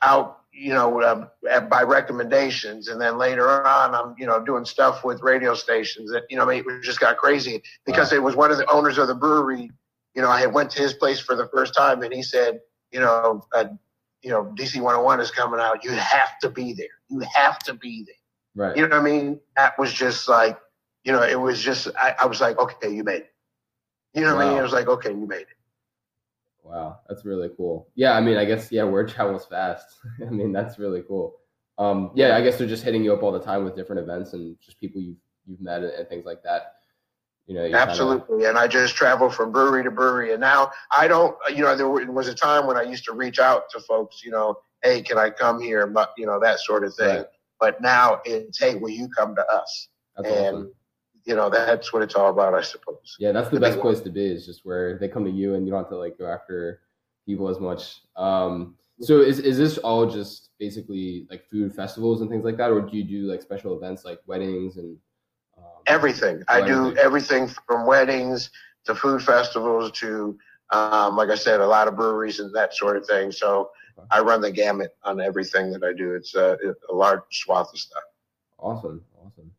out, 0.00 0.38
you 0.54 0.72
know, 0.72 1.28
at- 1.50 1.68
by 1.68 1.82
recommendations. 1.82 2.88
And 2.88 2.98
then 2.98 3.18
later 3.18 3.66
on, 3.66 3.94
I'm, 3.94 4.14
you 4.16 4.24
know, 4.24 4.42
doing 4.42 4.64
stuff 4.64 5.04
with 5.04 5.20
radio 5.20 5.52
stations 5.52 6.10
that, 6.12 6.22
you 6.30 6.38
know, 6.38 6.44
I 6.44 6.54
mean, 6.62 6.64
it 6.66 6.82
just 6.82 7.00
got 7.00 7.18
crazy 7.18 7.62
because 7.84 8.14
it 8.14 8.22
was 8.22 8.34
one 8.34 8.50
of 8.50 8.56
the 8.56 8.70
owners 8.72 8.96
of 8.96 9.06
the 9.06 9.14
brewery. 9.14 9.70
You 10.14 10.22
know, 10.22 10.30
I 10.30 10.40
had 10.40 10.54
went 10.54 10.70
to 10.70 10.80
his 10.80 10.94
place 10.94 11.20
for 11.20 11.36
the 11.36 11.48
first 11.48 11.74
time 11.74 12.00
and 12.00 12.12
he 12.14 12.22
said, 12.22 12.60
you 12.90 13.00
know, 13.00 13.44
uh, 13.54 13.66
you 14.22 14.30
know, 14.30 14.44
DC 14.56 14.76
101 14.76 15.20
is 15.20 15.30
coming 15.30 15.60
out. 15.60 15.84
You 15.84 15.90
have 15.90 16.38
to 16.40 16.48
be 16.48 16.72
there. 16.72 16.86
You 17.10 17.20
have 17.34 17.58
to 17.64 17.74
be 17.74 18.04
there. 18.06 18.14
Right. 18.54 18.76
You 18.76 18.88
know 18.88 19.00
what 19.00 19.08
I 19.08 19.10
mean? 19.10 19.40
That 19.56 19.78
was 19.78 19.92
just 19.92 20.28
like, 20.28 20.58
you 21.04 21.12
know, 21.12 21.22
it 21.22 21.38
was 21.40 21.60
just, 21.60 21.88
I, 21.96 22.14
I 22.22 22.26
was 22.26 22.40
like, 22.40 22.58
okay, 22.58 22.92
you 22.94 23.04
made 23.04 23.22
it. 23.22 23.32
You 24.14 24.22
know 24.22 24.36
what 24.36 24.44
I 24.44 24.48
mean? 24.50 24.58
It 24.58 24.62
was 24.62 24.72
like, 24.72 24.88
okay, 24.88 25.10
you 25.10 25.26
made 25.26 25.42
it. 25.42 25.46
Wow, 26.62 27.00
that's 27.08 27.24
really 27.24 27.50
cool. 27.56 27.88
Yeah, 27.94 28.12
I 28.12 28.20
mean, 28.20 28.36
I 28.36 28.44
guess 28.44 28.70
yeah, 28.70 28.84
word 28.84 29.08
travels 29.08 29.46
fast. 29.46 29.86
I 30.26 30.30
mean, 30.30 30.52
that's 30.52 30.78
really 30.78 31.02
cool. 31.02 31.38
Um, 31.78 32.12
yeah, 32.14 32.36
I 32.36 32.42
guess 32.42 32.58
they're 32.58 32.68
just 32.68 32.84
hitting 32.84 33.02
you 33.02 33.12
up 33.14 33.22
all 33.22 33.32
the 33.32 33.40
time 33.40 33.64
with 33.64 33.74
different 33.74 34.00
events 34.00 34.34
and 34.34 34.56
just 34.60 34.78
people 34.78 35.00
you've 35.00 35.16
you've 35.46 35.60
met 35.60 35.82
and, 35.82 36.08
things 36.08 36.24
like 36.24 36.42
that. 36.44 36.74
You 37.46 37.54
know, 37.56 37.62
you 37.62 37.70
kinda- 37.70 37.82
Absolutely. 37.90 38.44
And 38.44 38.56
I 38.56 38.68
just 38.68 38.94
travel 38.94 39.28
from 39.28 39.50
brewery 39.50 39.82
to 39.82 39.90
brewery. 39.90 40.32
And 40.32 40.40
now 40.40 40.70
I 40.96 41.08
don't, 41.08 41.36
you 41.50 41.62
know, 41.64 41.74
there 41.74 41.88
was 41.88 42.28
a 42.28 42.34
time 42.34 42.66
when 42.66 42.76
I 42.76 42.82
used 42.82 43.04
to 43.06 43.12
reach 43.12 43.40
out 43.40 43.68
to 43.70 43.80
folks, 43.80 44.22
you 44.22 44.30
know, 44.30 44.54
hey, 44.82 45.02
can 45.02 45.18
I 45.18 45.30
come 45.30 45.60
here? 45.60 45.86
But, 45.88 46.12
you 46.16 46.26
know, 46.26 46.38
that 46.38 46.60
sort 46.60 46.84
of 46.84 46.94
thing. 46.94 47.08
Right. 47.08 47.26
But 47.62 47.80
now 47.80 48.20
it's, 48.24 48.58
hey, 48.58 48.74
will 48.74 48.90
you 48.90 49.08
come 49.16 49.36
to 49.36 49.46
us? 49.46 49.88
that's 50.16 50.28
and, 50.28 50.56
awesome. 50.56 50.72
you 51.24 51.36
know, 51.36 51.48
that's 51.48 51.92
what 51.92 52.02
it's 52.02 52.16
all 52.16 52.28
about, 52.28 52.54
I 52.54 52.62
suppose. 52.62 53.14
Yeah, 53.20 53.30
that's 53.30 53.50
the 53.50 53.54
the 53.54 53.60
best 53.60 53.78
one. 53.78 53.82
place 53.82 54.00
to 54.00 54.10
be. 54.10 54.26
Is 54.26 54.44
just 54.44 54.62
where 54.64 54.98
they 54.98 55.06
come 55.06 55.24
to 55.24 55.30
you 55.30 55.54
and 55.54 55.64
you 55.64 55.70
don't 55.70 55.82
have 55.84 55.90
to 55.90 55.96
like 55.96 56.18
go 56.18 56.26
after 56.26 56.80
people 57.24 57.48
as 57.48 57.60
much. 57.60 58.00
Um, 58.16 58.74
so 59.00 59.20
is 59.20 59.38
is 59.38 59.58
this 59.58 59.78
all 59.78 60.10
just 60.10 60.50
basically 60.58 61.28
like 61.30 61.48
food 61.48 61.72
festivals 61.72 62.20
and 62.20 62.28
things 62.28 62.44
like 62.44 62.56
that, 62.56 62.72
or 62.72 62.80
do 62.80 62.96
you 62.96 63.04
do 63.04 63.30
like 63.30 63.42
special 63.42 63.76
events 63.76 64.04
like 64.04 64.18
weddings 64.26 64.76
and 64.76 64.96
um, 65.56 65.64
Everything. 65.86 66.42
I 66.48 66.66
do 66.66 66.96
Everything. 66.96 67.48
from 67.68 67.86
weddings 67.86 68.50
to 68.86 68.96
food 68.96 69.22
festivals 69.22 69.92
to, 70.00 70.36
um, 70.72 71.16
like 71.16 71.30
I 71.30 71.36
said, 71.36 71.60
a 71.60 71.66
lot 71.66 71.86
of 71.86 71.94
breweries 71.94 72.40
and 72.40 72.52
that 72.56 72.74
sort 72.74 72.96
of 72.96 73.06
thing. 73.06 73.30
So. 73.30 73.70
I 74.10 74.20
run 74.20 74.40
the 74.40 74.50
gamut 74.50 74.94
on 75.02 75.20
everything 75.20 75.72
that 75.72 75.82
I 75.82 75.92
do. 75.92 76.14
It's 76.14 76.34
a, 76.34 76.56
a 76.90 76.94
large 76.94 77.20
swath 77.30 77.70
of 77.72 77.78
stuff. 77.78 78.02
Awesome, 78.58 79.04
awesome. 79.24 79.50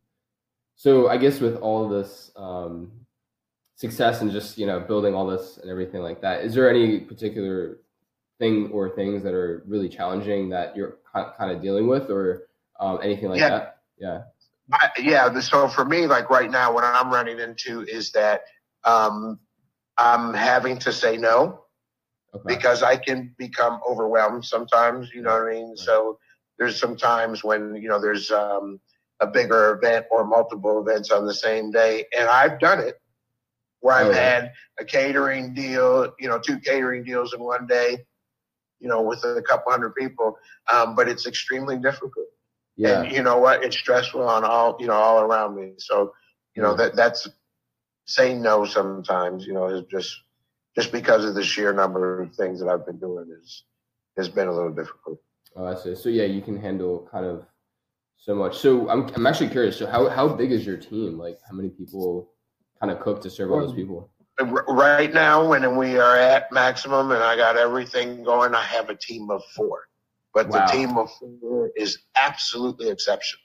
So 0.75 1.09
I 1.09 1.17
guess 1.17 1.39
with 1.39 1.57
all 1.57 1.87
this 1.87 2.31
um, 2.35 2.91
success 3.75 4.21
and 4.21 4.31
just 4.31 4.57
you 4.57 4.65
know 4.65 4.79
building 4.79 5.13
all 5.15 5.27
this 5.27 5.57
and 5.57 5.69
everything 5.69 6.01
like 6.01 6.21
that, 6.21 6.43
is 6.43 6.53
there 6.53 6.69
any 6.69 6.99
particular 6.99 7.79
thing 8.39 8.69
or 8.71 8.89
things 8.89 9.23
that 9.23 9.33
are 9.33 9.63
really 9.67 9.89
challenging 9.89 10.49
that 10.49 10.75
you're 10.75 10.97
kind 11.13 11.51
of 11.51 11.61
dealing 11.61 11.87
with, 11.87 12.09
or 12.09 12.47
um, 12.79 12.99
anything 13.03 13.29
like 13.29 13.39
Yeah. 13.39 13.49
that? 13.49 13.77
Yeah. 13.97 14.21
I, 14.71 14.89
yeah. 14.99 15.39
So 15.41 15.67
for 15.67 15.85
me, 15.85 16.07
like 16.07 16.29
right 16.29 16.49
now, 16.49 16.73
what 16.73 16.83
I'm 16.83 17.11
running 17.11 17.39
into 17.39 17.81
is 17.81 18.11
that 18.13 18.43
um, 18.85 19.39
I'm 19.97 20.33
having 20.33 20.79
to 20.79 20.91
say 20.91 21.17
no 21.17 21.62
Okay. 22.33 22.55
because 22.55 22.83
I 22.83 22.97
can 22.97 23.33
become 23.37 23.79
overwhelmed 23.87 24.45
sometimes. 24.45 25.11
You 25.13 25.21
know 25.21 25.31
what 25.31 25.49
I 25.49 25.53
mean? 25.53 25.75
So 25.77 26.19
there's 26.57 26.79
some 26.79 26.95
times 26.97 27.43
when 27.43 27.75
you 27.75 27.89
know 27.89 27.99
there's 27.99 28.31
um, 28.31 28.79
a 29.19 29.27
bigger 29.27 29.73
event 29.81 30.05
or 30.11 30.25
multiple 30.25 30.81
events 30.85 31.11
on 31.11 31.25
the 31.25 31.33
same 31.33 31.71
day, 31.71 32.05
and 32.17 32.27
I've 32.29 32.59
done 32.59 32.79
it 32.79 32.99
where 33.81 33.95
I've 33.95 34.07
Oh, 34.07 34.13
had 34.13 34.51
a 34.79 34.85
catering 34.85 35.53
deal, 35.53 36.13
you 36.19 36.27
know, 36.29 36.39
two 36.39 36.59
catering 36.59 37.03
deals 37.03 37.33
in 37.33 37.41
one 37.43 37.67
day, 37.67 38.05
you 38.79 38.87
know, 38.87 39.01
with 39.01 39.23
a 39.23 39.41
couple 39.41 39.71
hundred 39.71 39.95
people. 39.95 40.37
Um, 40.71 40.95
but 40.95 41.07
it's 41.07 41.25
extremely 41.27 41.77
difficult. 41.77 42.25
Yeah. 42.75 43.03
And 43.03 43.11
you 43.11 43.23
know 43.23 43.37
what? 43.37 43.63
It's 43.63 43.77
stressful 43.77 44.23
on 44.27 44.43
all 44.43 44.77
you 44.79 44.87
know 44.87 44.93
all 44.93 45.21
around 45.21 45.55
me. 45.55 45.73
So 45.77 46.13
you 46.55 46.61
know 46.61 46.75
that 46.75 46.95
that's 46.95 47.27
saying 48.05 48.41
no 48.41 48.65
sometimes. 48.65 49.45
You 49.45 49.53
know 49.53 49.67
is 49.67 49.83
just 49.91 50.09
just 50.75 50.91
because 50.91 51.25
of 51.25 51.35
the 51.35 51.43
sheer 51.43 51.73
number 51.73 52.21
of 52.21 52.35
things 52.35 52.59
that 52.59 52.69
I've 52.69 52.85
been 52.85 52.99
doing 52.99 53.27
is 53.41 53.63
has 54.17 54.29
been 54.29 54.47
a 54.47 54.53
little 54.53 54.71
difficult. 54.73 55.19
Oh, 55.55 55.65
I 55.65 55.75
see. 55.75 55.95
So 55.95 56.09
yeah, 56.09 56.25
you 56.25 56.41
can 56.41 56.57
handle 56.59 57.07
kind 57.11 57.25
of 57.25 57.45
so 58.17 58.35
much. 58.35 58.57
So 58.57 58.89
I'm 58.89 59.07
I'm 59.15 59.27
actually 59.27 59.49
curious. 59.49 59.77
So 59.77 59.87
how 59.87 60.09
how 60.09 60.27
big 60.27 60.51
is 60.51 60.65
your 60.65 60.77
team? 60.77 61.17
Like 61.17 61.37
how 61.47 61.55
many 61.55 61.69
people 61.69 62.31
kind 62.79 62.91
of 62.91 62.99
cook 62.99 63.21
to 63.21 63.29
serve 63.29 63.51
all 63.51 63.59
those 63.59 63.73
people? 63.73 64.09
Right 64.39 65.13
now, 65.13 65.47
when 65.47 65.75
we 65.77 65.99
are 65.99 66.17
at 66.17 66.51
maximum 66.51 67.11
and 67.11 67.21
I 67.21 67.35
got 67.35 67.55
everything 67.55 68.23
going, 68.23 68.55
I 68.55 68.63
have 68.63 68.89
a 68.89 68.95
team 68.95 69.29
of 69.29 69.43
four. 69.55 69.81
But 70.33 70.47
Wow. 70.49 70.65
the 70.65 70.71
team 70.71 70.97
of 70.97 71.11
four 71.19 71.69
is 71.75 71.99
absolutely 72.15 72.89
exceptional. 72.89 73.41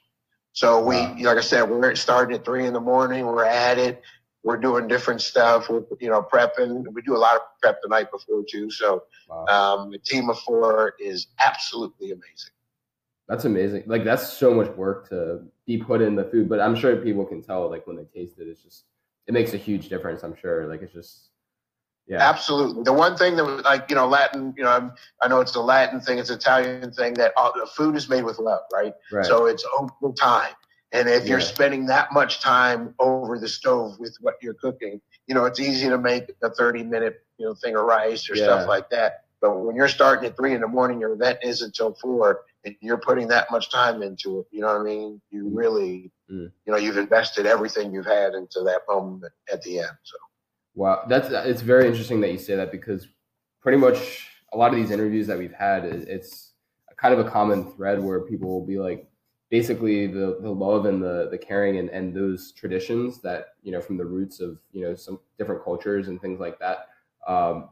So 0.53 0.83
we, 0.83 0.95
Wow. 0.95 1.15
like 1.21 1.37
I 1.37 1.41
said, 1.41 1.69
we're 1.69 1.93
starting 1.93 2.35
at 2.35 2.43
three 2.43 2.65
in 2.65 2.73
the 2.73 2.79
morning. 2.79 3.27
We're 3.27 3.45
at 3.45 3.77
it. 3.77 4.01
We're 4.43 4.57
doing 4.57 4.87
different 4.87 5.21
stuff. 5.21 5.69
We're, 5.69 5.83
you 5.99 6.09
know, 6.09 6.21
prepping. 6.21 6.85
We 6.93 7.01
do 7.01 7.15
a 7.15 7.17
lot 7.17 7.35
of 7.35 7.41
prep 7.61 7.81
the 7.81 7.89
night 7.89 8.11
before 8.11 8.43
too. 8.49 8.71
So 8.71 9.03
wow. 9.27 9.45
um, 9.45 9.91
the 9.91 9.99
team 9.99 10.29
of 10.29 10.39
four 10.39 10.93
is 10.99 11.27
absolutely 11.43 12.11
amazing. 12.11 12.51
That's 13.27 13.45
amazing. 13.45 13.83
Like 13.85 14.03
that's 14.03 14.31
so 14.31 14.53
much 14.53 14.69
work 14.75 15.09
to 15.09 15.41
be 15.67 15.77
put 15.77 16.01
in 16.01 16.15
the 16.15 16.23
food, 16.23 16.49
but 16.49 16.59
I'm 16.59 16.75
sure 16.75 16.95
people 16.95 17.25
can 17.25 17.43
tell 17.43 17.69
like 17.69 17.85
when 17.85 17.95
they 17.95 18.05
taste 18.05 18.39
it, 18.39 18.47
it's 18.47 18.63
just 18.63 18.85
it 19.27 19.33
makes 19.33 19.53
a 19.53 19.57
huge 19.57 19.89
difference. 19.89 20.23
I'm 20.23 20.35
sure. 20.35 20.67
Like 20.67 20.81
it's 20.81 20.93
just 20.93 21.29
yeah. 22.09 22.27
Absolutely. 22.27 22.81
The 22.83 22.93
one 22.93 23.15
thing 23.15 23.35
that 23.35 23.45
was 23.45 23.63
like, 23.63 23.85
you 23.87 23.95
know, 23.95 24.07
Latin, 24.07 24.51
you 24.57 24.63
know, 24.63 24.71
I'm, 24.71 24.93
i 25.21 25.27
know 25.27 25.41
it's 25.41 25.53
a 25.53 25.61
Latin 25.61 26.01
thing, 26.01 26.17
it's 26.17 26.31
Italian 26.31 26.91
thing 26.91 27.13
that 27.13 27.33
all, 27.37 27.53
the 27.53 27.67
food 27.67 27.95
is 27.95 28.09
made 28.09 28.23
with 28.23 28.39
love, 28.39 28.61
right? 28.73 28.95
right. 29.11 29.23
So 29.23 29.45
it's 29.45 29.63
over 29.77 30.11
time. 30.13 30.53
And 30.91 31.07
if 31.07 31.23
yeah. 31.23 31.29
you're 31.29 31.41
spending 31.41 31.85
that 31.87 32.11
much 32.13 32.41
time 32.41 32.95
over 32.99 33.37
the 33.37 33.47
stove 33.47 33.99
with 33.99 34.17
what 34.21 34.35
you're 34.41 34.55
cooking, 34.55 35.01
you 35.27 35.35
know, 35.35 35.45
it's 35.45 35.59
easy 35.59 35.87
to 35.89 35.97
make 35.97 36.31
a 36.41 36.49
30 36.49 36.83
minute, 36.83 37.23
you 37.37 37.45
know, 37.45 37.53
thing 37.53 37.75
of 37.75 37.83
rice 37.83 38.29
or 38.29 38.35
yeah. 38.35 38.45
stuff 38.45 38.67
like 38.67 38.89
that. 38.89 39.25
But 39.41 39.59
when 39.59 39.75
you're 39.75 39.87
starting 39.87 40.25
at 40.25 40.35
three 40.35 40.53
in 40.53 40.61
the 40.61 40.67
morning, 40.67 40.99
your 40.99 41.13
event 41.13 41.39
is 41.43 41.61
until 41.61 41.93
four, 41.93 42.41
and 42.65 42.75
you're 42.81 42.97
putting 42.97 43.27
that 43.29 43.49
much 43.51 43.71
time 43.71 44.01
into 44.01 44.39
it. 44.39 44.47
You 44.51 44.61
know 44.61 44.67
what 44.67 44.81
I 44.81 44.83
mean? 44.83 45.21
You 45.29 45.45
mm. 45.45 45.51
really, 45.53 46.11
mm. 46.29 46.51
you 46.65 46.73
know, 46.73 46.77
you've 46.77 46.97
invested 46.97 47.45
everything 47.45 47.93
you've 47.93 48.05
had 48.05 48.33
into 48.33 48.61
that 48.65 48.81
moment 48.89 49.31
at 49.51 49.61
the 49.61 49.79
end. 49.79 49.97
So. 50.03 50.17
Wow, 50.75 51.05
that's 51.07 51.29
it's 51.29 51.61
very 51.61 51.87
interesting 51.87 52.21
that 52.21 52.31
you 52.31 52.37
say 52.37 52.55
that 52.55 52.71
because 52.71 53.07
pretty 53.61 53.77
much 53.77 54.27
a 54.51 54.57
lot 54.57 54.71
of 54.71 54.77
these 54.77 54.91
interviews 54.91 55.27
that 55.27 55.37
we've 55.37 55.53
had, 55.53 55.85
it's 55.85 56.53
kind 56.97 57.13
of 57.13 57.25
a 57.25 57.29
common 57.29 57.71
thread 57.71 58.01
where 58.01 58.21
people 58.21 58.49
will 58.49 58.65
be 58.65 58.77
like, 58.77 59.08
basically 59.49 60.07
the 60.07 60.37
the 60.41 60.49
love 60.49 60.85
and 60.85 61.01
the 61.01 61.27
the 61.31 61.37
caring 61.37 61.77
and 61.77 61.89
and 61.89 62.13
those 62.15 62.51
traditions 62.51 63.19
that 63.21 63.55
you 63.63 63.71
know 63.71 63.81
from 63.81 63.97
the 63.97 64.05
roots 64.05 64.39
of 64.39 64.59
you 64.71 64.81
know 64.81 64.95
some 64.95 65.19
different 65.37 65.63
cultures 65.63 66.07
and 66.07 66.21
things 66.21 66.39
like 66.39 66.59
that. 66.59 66.89
Um, 67.27 67.69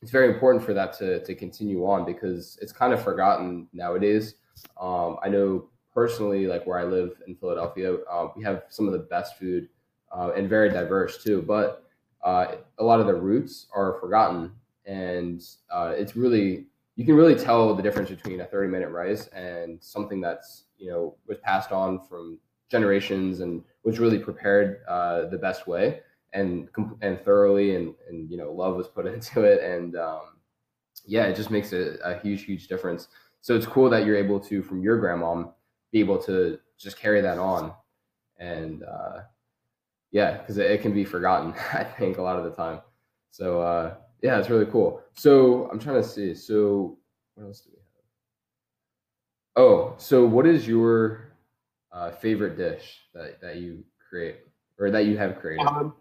it's 0.00 0.10
very 0.10 0.32
important 0.32 0.64
for 0.64 0.74
that 0.74 0.92
to 0.94 1.24
to 1.24 1.34
continue 1.34 1.86
on 1.86 2.04
because 2.04 2.58
it's 2.60 2.72
kind 2.72 2.92
of 2.92 3.02
forgotten 3.02 3.68
nowadays. 3.72 4.34
Um, 4.80 5.16
I 5.22 5.28
know 5.28 5.68
personally, 5.94 6.46
like 6.46 6.66
where 6.66 6.78
I 6.78 6.84
live 6.84 7.22
in 7.26 7.36
Philadelphia, 7.36 7.96
uh, 8.10 8.28
we 8.36 8.42
have 8.44 8.64
some 8.68 8.86
of 8.86 8.92
the 8.92 9.00
best 9.00 9.38
food 9.38 9.68
uh, 10.10 10.32
and 10.36 10.48
very 10.48 10.70
diverse 10.70 11.22
too. 11.22 11.42
But 11.42 11.84
uh, 12.24 12.56
a 12.78 12.84
lot 12.84 13.00
of 13.00 13.06
the 13.06 13.14
roots 13.14 13.66
are 13.74 13.94
forgotten, 14.00 14.52
and 14.86 15.42
uh, 15.70 15.92
it's 15.96 16.16
really 16.16 16.66
you 16.96 17.06
can 17.06 17.14
really 17.14 17.34
tell 17.34 17.74
the 17.74 17.82
difference 17.82 18.10
between 18.10 18.40
a 18.40 18.44
30 18.46 18.68
minute 18.68 18.90
rice 18.90 19.28
and 19.28 19.82
something 19.82 20.20
that's 20.20 20.64
you 20.82 20.90
know 20.90 21.16
was 21.26 21.38
passed 21.38 21.72
on 21.72 22.00
from 22.08 22.38
generations 22.70 23.40
and 23.40 23.62
was 23.84 23.98
really 23.98 24.18
prepared 24.18 24.80
uh, 24.88 25.26
the 25.26 25.38
best 25.38 25.66
way 25.66 26.00
and 26.32 26.68
and 27.02 27.20
thoroughly 27.20 27.76
and 27.76 27.94
and 28.08 28.30
you 28.30 28.36
know 28.36 28.52
love 28.52 28.76
was 28.76 28.88
put 28.88 29.06
into 29.14 29.42
it 29.42 29.62
and 29.62 29.96
um, 29.96 30.36
yeah 31.06 31.24
it 31.24 31.36
just 31.36 31.50
makes 31.50 31.72
a, 31.72 31.96
a 32.04 32.18
huge 32.20 32.42
huge 32.44 32.68
difference 32.68 33.08
so 33.40 33.56
it's 33.56 33.66
cool 33.66 33.90
that 33.90 34.04
you're 34.06 34.16
able 34.16 34.40
to 34.40 34.62
from 34.62 34.82
your 34.82 34.98
grandma 34.98 35.44
be 35.90 36.00
able 36.00 36.18
to 36.18 36.58
just 36.78 36.98
carry 36.98 37.20
that 37.20 37.38
on 37.38 37.72
and 38.38 38.82
uh, 38.82 39.20
yeah, 40.12 40.38
because 40.38 40.58
it, 40.58 40.70
it, 40.70 40.82
can 40.82 40.92
be 40.92 41.04
forgotten, 41.04 41.54
I 41.72 41.84
think, 41.84 42.18
a 42.18 42.22
lot 42.22 42.36
of 42.36 42.44
the 42.44 42.50
time. 42.50 42.80
So 43.30 43.60
uh, 43.60 43.94
yeah, 44.22 44.38
it's 44.38 44.50
really 44.50 44.66
cool. 44.66 45.02
So 45.14 45.68
I'm 45.72 45.78
trying 45.78 46.00
to 46.00 46.08
see. 46.08 46.34
So 46.34 46.98
what 47.34 47.46
else 47.46 47.60
do 47.62 47.70
we? 47.72 47.81
Oh, 49.56 49.94
so 49.98 50.24
what 50.24 50.46
is 50.46 50.66
your 50.66 51.32
uh, 51.92 52.12
favorite 52.12 52.56
dish 52.56 53.00
that, 53.14 53.40
that 53.42 53.56
you 53.56 53.84
create 54.08 54.36
or 54.78 54.90
that 54.90 55.04
you 55.04 55.18
have 55.18 55.38
created? 55.40 55.66
Um, 55.66 55.94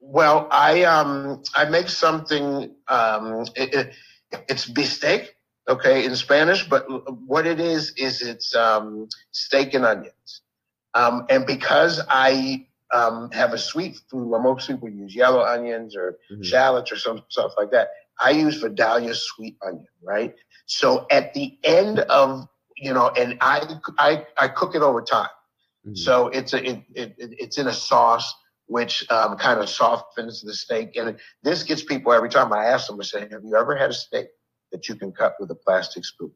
well, 0.00 0.46
I 0.50 0.84
um 0.84 1.42
I 1.54 1.64
make 1.66 1.88
something. 1.88 2.74
Um, 2.88 3.44
it, 3.54 3.74
it, 3.74 3.94
it's 4.48 4.70
bistec, 4.70 5.28
okay, 5.68 6.04
in 6.04 6.14
Spanish. 6.16 6.68
But 6.68 6.86
what 7.26 7.46
it 7.46 7.60
is 7.60 7.92
is 7.96 8.22
it's 8.22 8.54
um, 8.54 9.08
steak 9.32 9.74
and 9.74 9.84
onions. 9.84 10.42
Um, 10.94 11.26
and 11.28 11.46
because 11.46 12.00
I 12.08 12.66
um, 12.92 13.30
have 13.32 13.52
a 13.52 13.58
sweet 13.58 14.00
food 14.10 14.28
where 14.28 14.40
most 14.40 14.68
people 14.68 14.88
use 14.88 15.14
yellow 15.14 15.42
onions 15.42 15.96
or 15.96 16.18
mm-hmm. 16.30 16.42
shallots 16.42 16.92
or 16.92 16.96
some 16.96 17.22
stuff 17.28 17.52
like 17.56 17.70
that. 17.72 17.88
I 18.18 18.30
use 18.30 18.56
Vidalia 18.56 19.14
sweet 19.14 19.56
onion, 19.66 19.86
right? 20.02 20.34
So 20.66 21.06
at 21.10 21.34
the 21.34 21.58
end 21.64 21.98
of 21.98 22.48
you 22.76 22.92
know, 22.92 23.08
and 23.08 23.38
I 23.40 23.78
I, 23.98 24.26
I 24.38 24.48
cook 24.48 24.74
it 24.74 24.82
over 24.82 25.02
time. 25.02 25.28
Mm-hmm. 25.86 25.94
So 25.94 26.28
it's 26.28 26.52
a 26.52 26.64
it, 26.64 26.82
it, 26.94 27.14
it's 27.18 27.58
in 27.58 27.66
a 27.66 27.72
sauce 27.72 28.34
which 28.68 29.08
um, 29.10 29.36
kind 29.36 29.60
of 29.60 29.68
softens 29.68 30.42
the 30.42 30.52
steak, 30.52 30.96
and 30.96 31.18
this 31.42 31.62
gets 31.62 31.82
people 31.82 32.12
every 32.12 32.28
time 32.28 32.52
I 32.52 32.66
ask 32.66 32.88
them. 32.88 33.00
I 33.00 33.04
say, 33.04 33.20
"Have 33.20 33.44
you 33.44 33.56
ever 33.56 33.76
had 33.76 33.90
a 33.90 33.94
steak 33.94 34.26
that 34.72 34.88
you 34.88 34.96
can 34.96 35.12
cut 35.12 35.36
with 35.38 35.50
a 35.50 35.54
plastic 35.54 36.04
spoon?" 36.04 36.32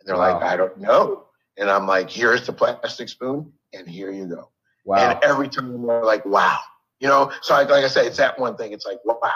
And 0.00 0.08
they're 0.08 0.16
wow. 0.16 0.34
like, 0.34 0.42
"I 0.42 0.56
don't 0.56 0.78
know." 0.78 1.24
And 1.58 1.70
I'm 1.70 1.86
like, 1.86 2.10
"Here's 2.10 2.46
the 2.46 2.52
plastic 2.52 3.08
spoon, 3.08 3.52
and 3.72 3.88
here 3.88 4.10
you 4.10 4.26
go." 4.26 4.50
Wow. 4.86 4.98
And 4.98 5.24
every 5.24 5.48
time 5.48 5.82
we're 5.82 6.04
like, 6.04 6.24
wow. 6.24 6.58
You 7.00 7.08
know, 7.08 7.30
so 7.42 7.54
I, 7.54 7.64
like 7.64 7.84
I 7.84 7.88
say, 7.88 8.06
it's 8.06 8.16
that 8.16 8.38
one 8.38 8.56
thing. 8.56 8.72
It's 8.72 8.86
like, 8.86 9.04
wow, 9.04 9.30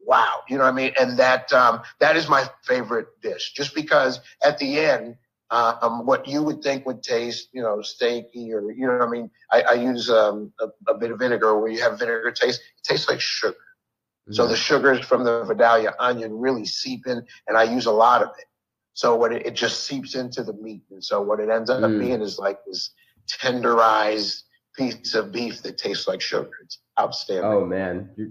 wow. 0.00 0.40
You 0.48 0.56
know 0.56 0.64
what 0.64 0.72
I 0.72 0.76
mean? 0.76 0.92
And 0.98 1.16
that 1.18 1.52
um, 1.52 1.82
that 2.00 2.16
is 2.16 2.28
my 2.28 2.48
favorite 2.64 3.06
dish, 3.22 3.52
just 3.52 3.74
because 3.74 4.18
at 4.42 4.58
the 4.58 4.80
end, 4.80 5.16
um, 5.54 6.04
what 6.04 6.26
you 6.26 6.42
would 6.42 6.62
think 6.62 6.84
would 6.84 7.02
taste, 7.02 7.48
you 7.52 7.62
know, 7.62 7.76
steaky 7.76 8.50
or 8.52 8.72
you 8.72 8.86
know 8.86 8.98
what 8.98 9.06
I 9.06 9.10
mean. 9.10 9.30
I, 9.52 9.62
I 9.62 9.72
use 9.74 10.10
um, 10.10 10.52
a, 10.60 10.68
a, 10.88 10.98
bit 10.98 11.10
of 11.10 11.18
vinegar 11.18 11.58
where 11.58 11.70
you 11.70 11.80
have 11.80 11.98
vinegar 11.98 12.32
taste. 12.32 12.60
It 12.60 12.82
tastes 12.82 13.08
like 13.08 13.20
sugar. 13.20 13.54
Mm-hmm. 13.54 14.32
So 14.32 14.46
the 14.46 14.56
sugars 14.56 15.04
from 15.04 15.22
the 15.22 15.44
Vidalia 15.44 15.94
onion 15.98 16.38
really 16.38 16.64
seep 16.64 17.06
in, 17.06 17.24
and 17.46 17.56
I 17.56 17.64
use 17.64 17.86
a 17.86 17.92
lot 17.92 18.22
of 18.22 18.30
it. 18.38 18.46
So 18.94 19.14
what 19.14 19.32
it, 19.32 19.46
it 19.46 19.54
just 19.54 19.84
seeps 19.84 20.14
into 20.14 20.42
the 20.42 20.54
meat, 20.54 20.82
and 20.90 21.04
so 21.04 21.22
what 21.22 21.40
it 21.40 21.50
ends 21.50 21.70
up 21.70 21.80
mm. 21.80 22.00
being 22.00 22.20
is 22.20 22.38
like 22.38 22.58
this 22.66 22.90
tenderized 23.28 24.42
piece 24.76 25.14
of 25.14 25.30
beef 25.30 25.62
that 25.62 25.78
tastes 25.78 26.08
like 26.08 26.20
sugar. 26.20 26.50
It's 26.62 26.78
outstanding. 26.98 27.44
Oh 27.44 27.64
man, 27.64 28.10
You're, 28.16 28.30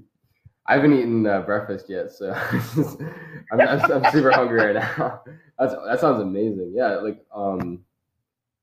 I 0.66 0.76
haven't 0.76 0.94
eaten 0.94 1.26
uh, 1.28 1.42
breakfast 1.42 1.90
yet, 1.90 2.12
so 2.12 2.32
I'm, 3.52 3.62
I'm, 3.62 3.92
I'm, 3.92 4.12
super 4.12 4.32
hungry 4.32 4.64
right 4.64 4.76
now. 4.76 5.22
That's 5.60 5.74
that 5.74 6.00
sounds 6.00 6.22
amazing. 6.22 6.74
Yeah, 6.76 6.96
like 6.96 7.24
um, 7.34 7.84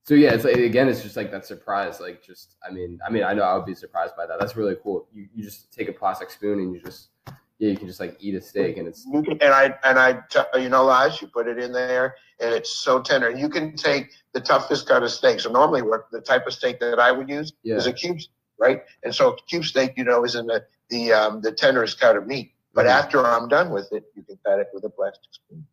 so 0.04 0.14
yeah, 0.14 0.33
it's 0.33 0.45
like, 0.45 0.57
again, 0.57 0.88
it's 0.88 1.02
just 1.02 1.16
like 1.16 1.30
that 1.30 1.47
surprise. 1.47 2.00
Like 2.00 2.23
just, 2.23 2.57
I 2.66 2.73
mean, 2.73 2.99
I 3.07 3.11
mean, 3.11 3.23
I 3.23 3.35
know 3.35 3.42
I 3.42 3.54
would 3.54 3.66
be 3.66 3.75
surprised 3.75 4.16
by 4.16 4.26
that. 4.26 4.40
That's 4.40 4.57
really 4.57 4.76
cool. 4.83 5.09
You 5.12 5.28
you 5.35 5.45
just 5.45 5.73
take 5.73 5.88
a 5.88 5.92
plastic 5.92 6.30
spoon 6.30 6.59
and 6.59 6.75
you 6.75 6.80
just 6.80 7.11
yeah, 7.59 7.71
you 7.71 7.76
can 7.76 7.87
just 7.87 8.00
like 8.00 8.16
eat 8.19 8.35
a 8.35 8.40
steak 8.40 8.78
and 8.78 8.88
it's 8.88 9.04
and 9.04 9.42
I 9.42 9.75
and 9.85 9.99
I 9.99 10.23
you 10.59 10.71
know 10.71 10.85
lies, 10.87 11.21
you 11.21 11.28
put 11.28 11.47
it 11.47 11.59
in 11.59 11.73
there 11.73 12.16
and 12.40 12.54
it's 12.54 12.71
so 12.71 13.00
tender. 13.00 13.28
And 13.28 13.38
you 13.38 13.50
can 13.50 13.76
take 13.76 14.11
the 14.33 14.40
toughest 14.40 14.88
cut 14.88 15.02
of 15.02 15.11
steak. 15.11 15.40
So 15.40 15.52
normally 15.52 15.83
what 15.83 16.11
the 16.11 16.23
type 16.23 16.47
of 16.47 16.54
steak 16.54 16.80
that 16.80 16.99
I 16.99 17.12
would 17.12 17.28
use 17.28 17.52
yeah. 17.62 17.76
is 17.76 17.87
a 17.87 17.92
cube, 17.92 18.19
right? 18.61 18.83
And 19.02 19.14
so 19.14 19.33
cube 19.49 19.64
steak, 19.64 19.95
you 19.97 20.05
know, 20.05 20.25
is 20.25 20.35
in 20.37 20.47
the 20.47 20.64
the 20.90 21.12
um, 21.12 21.40
the 21.40 21.50
tenderest 21.50 21.99
cut 21.99 22.17
of 22.17 22.26
meat. 22.26 22.52
But 22.73 22.87
mm-hmm. 22.87 22.99
after 22.99 23.26
I'm 23.26 23.49
done 23.49 23.71
with 23.71 23.93
it, 23.93 24.05
you 24.14 24.23
can 24.23 24.38
cut 24.47 24.61
it 24.61 24.69
with 24.73 24.85
a 24.85 24.90
plastic 24.90 25.33
spoon. 25.33 25.67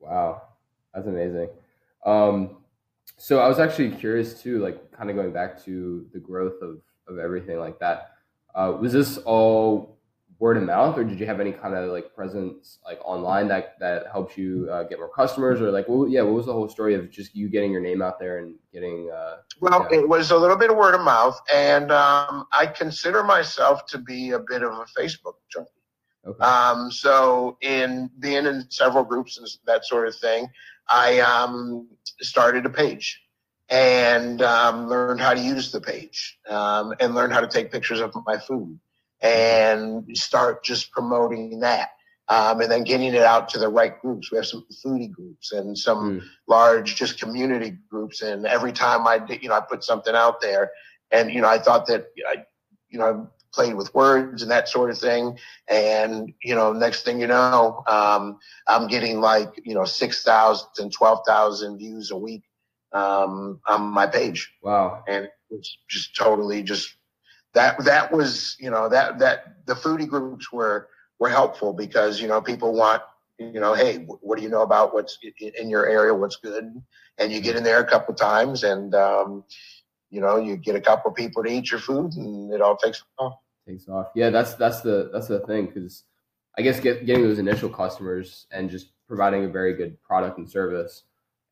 Wow, 0.00 0.42
that's 0.92 1.06
amazing. 1.06 1.48
Um, 2.04 2.56
so 3.16 3.38
I 3.38 3.46
was 3.46 3.60
actually 3.60 3.90
curious 3.92 4.42
too, 4.42 4.58
like 4.58 4.90
kind 4.90 5.10
of 5.10 5.16
going 5.16 5.32
back 5.32 5.62
to 5.64 6.06
the 6.12 6.18
growth 6.18 6.60
of 6.62 6.80
of 7.06 7.18
everything 7.18 7.58
like 7.58 7.78
that. 7.78 8.12
Uh, 8.54 8.76
was 8.78 8.92
this 8.92 9.18
all 9.18 9.96
word 10.42 10.56
of 10.56 10.64
mouth, 10.64 10.98
or 10.98 11.04
did 11.04 11.20
you 11.20 11.24
have 11.24 11.38
any 11.38 11.52
kind 11.52 11.72
of 11.72 11.92
like 11.92 12.12
presence 12.16 12.80
like 12.84 12.98
online 13.04 13.46
that 13.46 13.78
that 13.78 14.06
helps 14.10 14.36
you 14.36 14.68
uh, 14.72 14.82
get 14.82 14.98
more 14.98 15.08
customers, 15.08 15.60
or 15.60 15.70
like, 15.70 15.88
well, 15.88 16.08
yeah, 16.08 16.20
what 16.20 16.34
was 16.34 16.46
the 16.46 16.52
whole 16.52 16.68
story 16.68 16.96
of 16.96 17.08
just 17.12 17.32
you 17.36 17.48
getting 17.48 17.70
your 17.70 17.80
name 17.80 18.02
out 18.02 18.18
there 18.18 18.38
and 18.38 18.56
getting? 18.72 19.08
Uh, 19.08 19.36
well, 19.60 19.86
yeah. 19.88 20.00
it 20.00 20.08
was 20.08 20.32
a 20.32 20.36
little 20.36 20.56
bit 20.56 20.68
of 20.68 20.76
word 20.76 20.96
of 20.96 21.00
mouth, 21.02 21.40
and 21.54 21.92
um, 21.92 22.44
I 22.52 22.66
consider 22.66 23.22
myself 23.22 23.86
to 23.86 23.98
be 23.98 24.32
a 24.32 24.40
bit 24.40 24.64
of 24.64 24.72
a 24.72 24.84
Facebook 24.98 25.34
junkie. 25.48 25.70
Okay. 26.26 26.44
Um, 26.44 26.90
so 26.90 27.56
in 27.60 28.10
being 28.18 28.44
in 28.44 28.66
several 28.68 29.04
groups 29.04 29.38
and 29.38 29.46
that 29.66 29.84
sort 29.84 30.08
of 30.08 30.16
thing, 30.16 30.48
I 30.88 31.20
um, 31.20 31.86
started 32.20 32.66
a 32.66 32.70
page 32.70 33.20
and 33.68 34.42
um, 34.42 34.88
learned 34.88 35.20
how 35.20 35.34
to 35.34 35.40
use 35.40 35.70
the 35.70 35.80
page 35.80 36.40
um, 36.48 36.94
and 36.98 37.14
learned 37.14 37.32
how 37.32 37.40
to 37.40 37.48
take 37.48 37.70
pictures 37.70 38.00
of 38.00 38.12
my 38.26 38.38
food 38.38 38.76
and 39.22 40.04
start 40.16 40.64
just 40.64 40.90
promoting 40.92 41.60
that. 41.60 41.90
Um, 42.28 42.60
and 42.60 42.70
then 42.70 42.84
getting 42.84 43.14
it 43.14 43.22
out 43.22 43.48
to 43.50 43.58
the 43.58 43.68
right 43.68 44.00
groups. 44.00 44.30
We 44.30 44.36
have 44.36 44.46
some 44.46 44.64
foodie 44.82 45.10
groups 45.10 45.52
and 45.52 45.76
some 45.76 46.20
mm. 46.20 46.24
large 46.46 46.94
just 46.96 47.20
community 47.20 47.76
groups. 47.90 48.22
And 48.22 48.46
every 48.46 48.72
time 48.72 49.06
I 49.06 49.18
did, 49.18 49.42
you 49.42 49.48
know, 49.48 49.56
I 49.56 49.60
put 49.60 49.84
something 49.84 50.14
out 50.14 50.40
there 50.40 50.70
and, 51.10 51.30
you 51.30 51.40
know, 51.40 51.48
I 51.48 51.58
thought 51.58 51.86
that 51.88 52.06
I, 52.26 52.44
you 52.88 52.98
know, 52.98 53.28
played 53.52 53.74
with 53.74 53.94
words 53.94 54.42
and 54.42 54.50
that 54.50 54.68
sort 54.68 54.90
of 54.90 54.98
thing. 54.98 55.38
And, 55.68 56.32
you 56.42 56.54
know, 56.54 56.72
next 56.72 57.04
thing 57.04 57.20
you 57.20 57.26
know, 57.26 57.82
um, 57.86 58.38
I'm 58.66 58.86
getting 58.88 59.20
like, 59.20 59.60
you 59.64 59.74
know, 59.74 59.84
6,000, 59.84 60.90
12,000 60.90 61.78
views 61.78 62.10
a 62.10 62.16
week, 62.16 62.44
um, 62.92 63.60
on 63.66 63.82
my 63.82 64.06
page. 64.06 64.50
Wow. 64.62 65.04
And 65.06 65.28
it's 65.50 65.76
just 65.88 66.16
totally 66.16 66.62
just 66.62 66.96
that 67.54 67.82
that 67.84 68.12
was 68.12 68.56
you 68.58 68.70
know 68.70 68.88
that 68.88 69.18
that 69.18 69.66
the 69.66 69.74
foodie 69.74 70.08
groups 70.08 70.52
were 70.52 70.88
were 71.18 71.28
helpful 71.28 71.72
because 71.72 72.20
you 72.20 72.28
know 72.28 72.40
people 72.40 72.74
want 72.74 73.02
you 73.38 73.60
know 73.60 73.74
hey 73.74 73.98
what 74.20 74.36
do 74.36 74.42
you 74.42 74.48
know 74.48 74.62
about 74.62 74.94
what's 74.94 75.18
in 75.38 75.70
your 75.70 75.86
area 75.86 76.14
what's 76.14 76.36
good? 76.36 76.82
And 77.18 77.30
you 77.30 77.40
get 77.40 77.56
in 77.56 77.62
there 77.62 77.80
a 77.80 77.86
couple 77.86 78.14
times 78.14 78.64
and 78.64 78.94
um, 78.94 79.44
you 80.10 80.20
know 80.20 80.36
you 80.38 80.56
get 80.56 80.76
a 80.76 80.80
couple 80.80 81.10
people 81.12 81.42
to 81.42 81.50
eat 81.50 81.70
your 81.70 81.80
food 81.80 82.14
and 82.14 82.52
it 82.52 82.60
all 82.60 82.76
takes 82.76 83.02
off. 83.18 83.34
Takes 83.68 83.88
off. 83.88 84.08
Yeah 84.14 84.30
that's 84.30 84.54
that's 84.54 84.80
the 84.80 85.10
that's 85.12 85.28
the 85.28 85.40
thing 85.40 85.66
because 85.66 86.04
i 86.58 86.62
guess 86.62 86.80
get, 86.80 87.06
getting 87.06 87.22
those 87.22 87.38
initial 87.38 87.68
customers 87.68 88.46
and 88.50 88.68
just 88.68 88.88
providing 89.08 89.44
a 89.44 89.48
very 89.48 89.74
good 89.74 90.00
product 90.02 90.38
and 90.38 90.50
service 90.50 91.04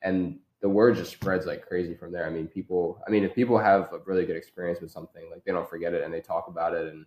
and 0.02 0.38
the 0.60 0.68
word 0.68 0.96
just 0.96 1.12
spreads 1.12 1.46
like 1.46 1.66
crazy 1.66 1.94
from 1.94 2.12
there. 2.12 2.26
I 2.26 2.30
mean 2.30 2.46
people 2.46 3.02
i 3.06 3.10
mean 3.10 3.24
if 3.24 3.34
people 3.34 3.58
have 3.58 3.92
a 3.92 3.98
really 4.04 4.26
good 4.26 4.36
experience 4.36 4.80
with 4.80 4.90
something 4.90 5.30
like 5.30 5.44
they 5.44 5.52
don't 5.52 5.68
forget 5.68 5.94
it 5.94 6.04
and 6.04 6.12
they 6.12 6.20
talk 6.20 6.48
about 6.48 6.74
it. 6.74 6.92
And 6.92 7.06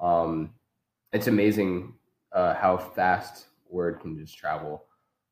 um, 0.00 0.50
it's 1.12 1.26
amazing 1.26 1.94
uh, 2.32 2.54
how 2.54 2.76
fast 2.76 3.46
word 3.68 4.00
can 4.00 4.18
just 4.18 4.36
travel. 4.36 4.84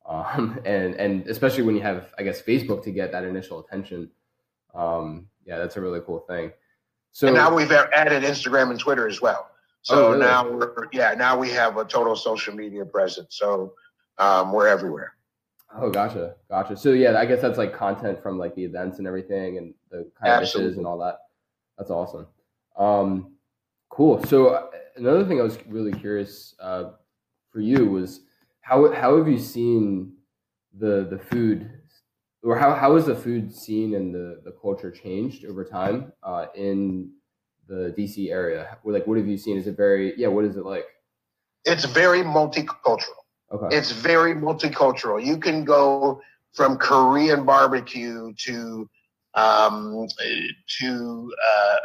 Um, 0.06 0.60
and 0.64 0.94
and 0.94 1.26
especially 1.28 1.62
when 1.62 1.76
you 1.76 1.82
have 1.82 2.12
i 2.18 2.22
guess 2.22 2.42
facebook 2.42 2.82
to 2.84 2.90
get 2.90 3.12
that 3.12 3.24
initial 3.24 3.60
attention. 3.60 4.10
Um, 4.74 5.28
yeah 5.46 5.58
that's 5.58 5.76
a 5.76 5.80
really 5.80 6.00
cool 6.00 6.20
thing. 6.20 6.52
So 7.12 7.28
and 7.28 7.36
now 7.36 7.54
we've 7.54 7.72
added 7.72 8.22
instagram 8.24 8.70
and 8.70 8.78
twitter 8.78 9.06
as 9.06 9.20
well. 9.20 9.48
So 9.82 10.08
oh, 10.08 10.10
really? 10.10 10.20
now 10.20 10.50
we're 10.50 10.88
yeah 10.92 11.14
now 11.14 11.38
we 11.38 11.50
have 11.50 11.76
a 11.76 11.84
total 11.84 12.16
social 12.16 12.54
media 12.54 12.84
presence. 12.84 13.36
So 13.36 13.74
um, 14.18 14.52
we're 14.52 14.66
everywhere 14.66 15.14
oh 15.76 15.90
gotcha 15.90 16.34
gotcha 16.48 16.76
so 16.76 16.92
yeah 16.92 17.16
i 17.18 17.24
guess 17.24 17.40
that's 17.40 17.58
like 17.58 17.74
content 17.74 18.22
from 18.22 18.38
like 18.38 18.54
the 18.54 18.64
events 18.64 18.98
and 18.98 19.06
everything 19.06 19.58
and 19.58 19.74
the 19.90 20.10
kind 20.20 20.34
of 20.34 20.40
dishes 20.40 20.76
and 20.76 20.86
all 20.86 20.98
that 20.98 21.20
that's 21.78 21.90
awesome 21.90 22.26
um, 22.76 23.32
cool 23.88 24.24
so 24.24 24.48
uh, 24.48 24.66
another 24.96 25.24
thing 25.24 25.40
i 25.40 25.42
was 25.42 25.58
really 25.66 25.92
curious 25.92 26.54
uh, 26.60 26.90
for 27.50 27.60
you 27.60 27.86
was 27.86 28.20
how 28.60 28.92
how 28.92 29.16
have 29.16 29.28
you 29.28 29.38
seen 29.38 30.12
the 30.78 31.06
the 31.10 31.18
food 31.18 31.70
or 32.42 32.58
how 32.58 32.74
how 32.74 32.94
has 32.94 33.06
the 33.06 33.14
food 33.14 33.54
scene 33.54 33.94
and 33.94 34.14
the 34.14 34.40
the 34.44 34.52
culture 34.52 34.90
changed 34.90 35.44
over 35.44 35.64
time 35.64 36.12
uh, 36.22 36.46
in 36.54 37.10
the 37.70 37.94
DC 37.96 38.30
area? 38.30 38.78
Like, 38.84 39.06
what 39.06 39.16
have 39.18 39.26
you 39.26 39.38
seen? 39.38 39.56
Is 39.56 39.66
it 39.66 39.76
very 39.76 40.14
yeah? 40.16 40.28
What 40.28 40.44
is 40.44 40.56
it 40.56 40.64
like? 40.64 40.86
It's 41.64 41.84
very 41.84 42.22
multicultural. 42.22 43.19
Okay. 43.52 43.76
It's 43.76 43.90
very 43.90 44.35
multicultural. 44.35 45.25
You 45.25 45.38
can 45.38 45.64
go 45.64 46.21
from 46.52 46.76
Korean 46.76 47.45
barbecue 47.45 48.33
to 48.45 48.88
um, 49.35 50.07
to 50.80 51.33
uh, 51.47 51.76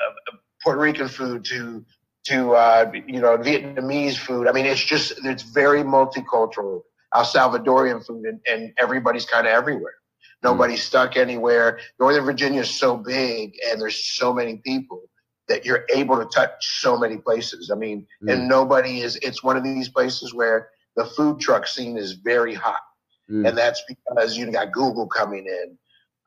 Puerto 0.63 0.79
Rican 0.79 1.07
food 1.07 1.45
to 1.45 1.85
to 2.25 2.53
uh, 2.53 2.91
you 3.07 3.21
know 3.21 3.37
Vietnamese 3.37 4.17
food. 4.17 4.47
I 4.47 4.51
mean, 4.51 4.65
it's 4.65 4.83
just 4.83 5.13
it's 5.25 5.43
very 5.43 5.83
multicultural. 5.83 6.81
El 7.13 7.23
Salvadorian 7.23 8.05
food, 8.05 8.25
and, 8.25 8.41
and 8.51 8.73
everybody's 8.77 9.25
kind 9.25 9.47
of 9.47 9.53
everywhere. 9.53 9.93
Nobody's 10.43 10.81
mm. 10.81 10.87
stuck 10.87 11.15
anywhere. 11.15 11.79
Northern 11.97 12.25
Virginia 12.25 12.61
is 12.61 12.69
so 12.69 12.97
big, 12.97 13.53
and 13.69 13.79
there's 13.79 14.03
so 14.17 14.33
many 14.33 14.57
people 14.57 15.03
that 15.47 15.65
you're 15.65 15.85
able 15.93 16.17
to 16.17 16.25
touch 16.25 16.51
so 16.81 16.97
many 16.97 17.17
places. 17.17 17.71
I 17.71 17.75
mean, 17.75 18.05
mm. 18.23 18.33
and 18.33 18.49
nobody 18.49 19.01
is. 19.01 19.15
It's 19.17 19.43
one 19.43 19.55
of 19.55 19.63
these 19.63 19.87
places 19.87 20.33
where 20.33 20.69
the 20.95 21.05
food 21.05 21.39
truck 21.39 21.67
scene 21.67 21.97
is 21.97 22.13
very 22.13 22.53
hot, 22.53 22.81
mm. 23.29 23.47
and 23.47 23.57
that's 23.57 23.83
because 23.87 24.37
you 24.37 24.51
got 24.51 24.71
Google 24.71 25.07
coming 25.07 25.45
in 25.45 25.77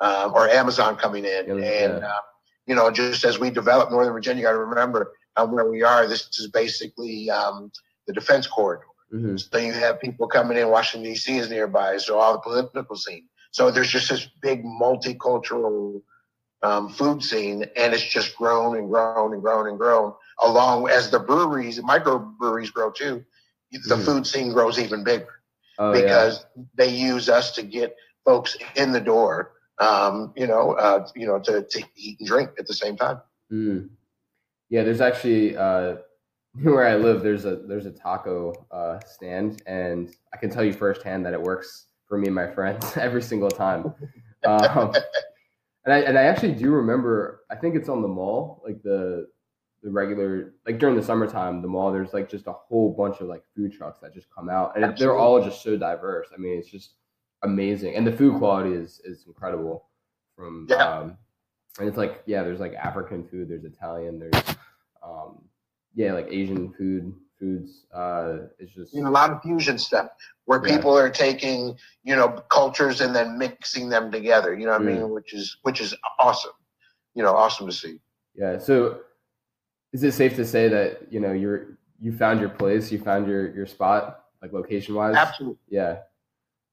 um, 0.00 0.32
or 0.34 0.48
Amazon 0.48 0.96
coming 0.96 1.24
in, 1.24 1.46
yeah, 1.46 1.52
and 1.52 2.02
yeah. 2.02 2.08
Uh, 2.08 2.18
you 2.66 2.74
know, 2.74 2.90
just 2.90 3.24
as 3.24 3.38
we 3.38 3.50
develop 3.50 3.90
Northern 3.90 4.12
Virginia, 4.12 4.42
you 4.42 4.46
got 4.46 4.52
to 4.52 4.58
remember 4.58 5.12
where 5.46 5.70
we 5.70 5.82
are, 5.82 6.06
this 6.06 6.28
is 6.38 6.48
basically 6.48 7.30
um, 7.30 7.70
the 8.06 8.12
defense 8.12 8.46
corridor. 8.46 8.84
Mm-hmm. 9.12 9.36
So 9.36 9.58
you 9.58 9.72
have 9.72 10.00
people 10.00 10.26
coming 10.26 10.58
in. 10.58 10.68
Washington 10.68 11.10
D.C. 11.10 11.38
is 11.38 11.48
nearby, 11.48 11.96
so 11.96 12.18
all 12.18 12.34
the 12.34 12.40
political 12.40 12.96
scene. 12.96 13.26
So 13.52 13.70
there's 13.70 13.88
just 13.88 14.10
this 14.10 14.28
big 14.42 14.64
multicultural 14.64 16.02
um, 16.62 16.90
food 16.90 17.22
scene, 17.22 17.64
and 17.76 17.94
it's 17.94 18.02
just 18.02 18.36
grown 18.36 18.76
and 18.76 18.88
grown 18.88 19.32
and 19.32 19.40
grown 19.40 19.68
and 19.68 19.78
grown. 19.78 20.12
Along 20.40 20.88
as 20.88 21.10
the 21.10 21.18
breweries, 21.18 21.80
microbreweries 21.80 22.72
grow 22.72 22.90
too, 22.90 23.24
the 23.70 23.78
mm-hmm. 23.78 24.04
food 24.04 24.26
scene 24.26 24.52
grows 24.52 24.78
even 24.78 25.04
bigger 25.04 25.40
oh, 25.78 25.92
because 25.92 26.44
yeah. 26.56 26.62
they 26.74 26.88
use 26.94 27.28
us 27.28 27.52
to 27.52 27.62
get 27.62 27.94
folks 28.24 28.56
in 28.76 28.92
the 28.92 29.00
door. 29.00 29.52
Um, 29.78 30.32
you 30.36 30.46
know, 30.46 30.72
uh, 30.72 31.06
you 31.14 31.26
know, 31.26 31.38
to, 31.40 31.62
to 31.62 31.82
eat 31.96 32.18
and 32.18 32.28
drink 32.28 32.50
at 32.58 32.66
the 32.66 32.74
same 32.74 32.96
time. 32.96 33.20
Mm. 33.52 33.90
Yeah, 34.70 34.82
there's 34.82 35.00
actually 35.00 35.56
uh, 35.56 35.96
where 36.62 36.86
I 36.86 36.96
live. 36.96 37.22
There's 37.22 37.44
a 37.44 37.56
there's 37.56 37.86
a 37.86 37.92
taco 37.92 38.52
uh, 38.70 38.98
stand, 39.06 39.62
and 39.66 40.14
I 40.32 40.36
can 40.36 40.50
tell 40.50 40.64
you 40.64 40.72
firsthand 40.72 41.24
that 41.26 41.32
it 41.32 41.40
works 41.40 41.86
for 42.08 42.18
me 42.18 42.26
and 42.26 42.34
my 42.34 42.48
friends 42.48 42.96
every 42.96 43.22
single 43.22 43.50
time. 43.50 43.94
Um, 44.46 44.94
and 45.84 45.92
I 45.92 45.98
and 45.98 46.16
I 46.16 46.22
actually 46.22 46.52
do 46.52 46.70
remember. 46.70 47.40
I 47.50 47.56
think 47.56 47.74
it's 47.74 47.88
on 47.88 48.02
the 48.02 48.08
mall, 48.08 48.62
like 48.64 48.80
the 48.84 49.26
the 49.88 49.94
regular 49.94 50.52
like 50.66 50.78
during 50.78 50.96
the 50.96 51.02
summertime, 51.02 51.62
the 51.62 51.68
mall. 51.68 51.90
There's 51.90 52.12
like 52.12 52.28
just 52.28 52.46
a 52.46 52.52
whole 52.52 52.92
bunch 52.92 53.20
of 53.20 53.28
like 53.28 53.42
food 53.56 53.72
trucks 53.72 53.98
that 54.02 54.12
just 54.12 54.28
come 54.30 54.50
out, 54.50 54.76
and 54.76 54.84
Absolutely. 54.84 55.06
they're 55.06 55.16
all 55.16 55.42
just 55.42 55.62
so 55.62 55.78
diverse. 55.78 56.28
I 56.32 56.36
mean, 56.36 56.58
it's 56.58 56.68
just 56.68 56.92
amazing, 57.42 57.94
and 57.94 58.06
the 58.06 58.12
food 58.12 58.36
quality 58.38 58.74
is 58.74 59.00
is 59.04 59.24
incredible. 59.26 59.86
From 60.36 60.66
yeah. 60.68 60.76
Um, 60.76 61.16
and 61.78 61.88
it's 61.88 61.96
like 61.96 62.22
yeah, 62.26 62.42
there's 62.42 62.60
like 62.60 62.74
African 62.74 63.26
food, 63.26 63.48
there's 63.48 63.64
Italian, 63.64 64.18
there's 64.18 64.44
um, 65.02 65.42
yeah, 65.94 66.12
like 66.12 66.28
Asian 66.30 66.72
food 66.74 67.14
foods. 67.40 67.86
Uh, 67.94 68.40
it's 68.58 68.74
just 68.74 68.94
you 68.94 69.02
know, 69.02 69.08
a 69.08 69.10
lot 69.10 69.30
of 69.30 69.40
fusion 69.42 69.78
stuff 69.78 70.10
where 70.44 70.60
yeah. 70.66 70.76
people 70.76 70.96
are 70.96 71.08
taking 71.08 71.76
you 72.04 72.14
know 72.14 72.28
cultures 72.50 73.00
and 73.00 73.16
then 73.16 73.38
mixing 73.38 73.88
them 73.88 74.12
together. 74.12 74.54
You 74.54 74.66
know 74.66 74.72
what 74.72 74.82
mm. 74.82 74.96
I 74.96 74.98
mean? 74.98 75.10
Which 75.10 75.32
is 75.32 75.56
which 75.62 75.80
is 75.80 75.94
awesome. 76.18 76.52
You 77.14 77.22
know, 77.22 77.34
awesome 77.34 77.66
to 77.66 77.72
see. 77.72 78.00
Yeah. 78.34 78.58
So, 78.58 79.00
is 79.92 80.02
it 80.02 80.12
safe 80.12 80.36
to 80.36 80.44
say 80.44 80.68
that 80.68 81.10
you 81.10 81.20
know 81.20 81.32
you're 81.32 81.78
you 82.00 82.12
found 82.12 82.40
your 82.40 82.48
place, 82.48 82.92
you 82.92 82.98
found 82.98 83.26
your 83.26 83.54
your 83.54 83.66
spot, 83.66 84.24
like 84.42 84.52
location 84.52 84.94
wise? 84.94 85.16
Absolutely. 85.16 85.58
Yeah. 85.68 85.98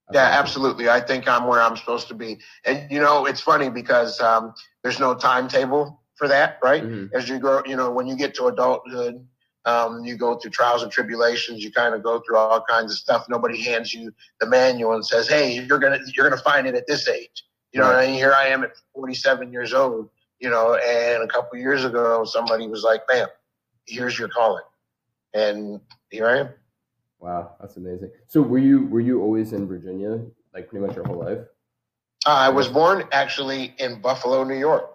Okay. 0.10 0.20
Yeah, 0.20 0.40
absolutely. 0.40 0.88
I 0.88 1.00
think 1.00 1.28
I'm 1.28 1.48
where 1.48 1.62
I'm 1.62 1.76
supposed 1.76 2.08
to 2.10 2.14
be. 2.14 2.38
And 2.64 2.90
you 2.92 3.00
know, 3.00 3.26
it's 3.26 3.42
funny 3.42 3.70
because 3.70 4.20
um, 4.22 4.54
there's 4.84 5.00
no 5.00 5.16
timetable 5.16 6.00
for 6.16 6.28
that, 6.28 6.60
right? 6.64 6.84
Mm-hmm. 6.84 7.16
As 7.16 7.28
you 7.28 7.40
grow, 7.40 7.64
you 7.66 7.76
know, 7.76 7.92
when 7.92 8.06
you 8.06 8.16
get 8.16 8.36
to 8.36 8.46
adulthood, 8.46 9.26
um, 9.66 10.06
you 10.06 10.16
go 10.16 10.36
through 10.36 10.52
trials 10.52 10.84
and 10.84 10.92
tribulations. 10.92 11.64
You 11.64 11.72
kind 11.72 11.96
of 11.96 12.04
go 12.04 12.20
through 12.20 12.38
all 12.38 12.64
kinds 12.70 12.92
of 12.92 13.00
stuff. 13.00 13.26
Nobody 13.30 13.60
hands 13.64 13.94
you 13.94 14.14
the 14.40 14.46
manual 14.46 14.94
and 14.94 15.06
says, 15.06 15.28
"Hey, 15.28 15.60
you're 15.60 15.80
gonna 15.80 16.00
you're 16.16 16.30
gonna 16.30 16.42
find 16.42 16.68
it 16.68 16.76
at 16.76 16.86
this 16.86 17.08
age." 17.08 17.44
You 17.72 17.82
know, 17.82 17.92
right. 17.92 18.06
and 18.06 18.16
here 18.16 18.32
I 18.32 18.48
am 18.48 18.64
at 18.64 18.72
47 18.94 19.52
years 19.52 19.74
old. 19.74 20.10
You 20.40 20.50
know, 20.50 20.76
and 20.76 21.24
a 21.24 21.28
couple 21.28 21.58
years 21.58 21.86
ago, 21.86 22.26
somebody 22.26 22.68
was 22.68 22.84
like, 22.84 23.08
"Bam, 23.08 23.28
here's 23.86 24.18
your 24.20 24.28
calling," 24.28 24.64
and 25.34 25.80
here 26.10 26.28
I 26.28 26.40
am. 26.40 26.50
Wow, 27.20 27.56
that's 27.60 27.78
amazing. 27.78 28.12
So, 28.28 28.42
were 28.42 28.60
you 28.60 28.86
were 28.88 29.00
you 29.00 29.22
always 29.22 29.54
in 29.54 29.68
Virginia, 29.68 30.22
like 30.54 30.70
pretty 30.70 30.86
much 30.86 30.96
your 30.96 31.06
whole 31.06 31.20
life? 31.20 31.40
Uh, 32.26 32.32
I 32.32 32.50
was 32.50 32.68
born 32.68 33.04
actually 33.12 33.76
in 33.78 34.02
Buffalo, 34.02 34.44
New 34.44 34.58
York. 34.58 34.92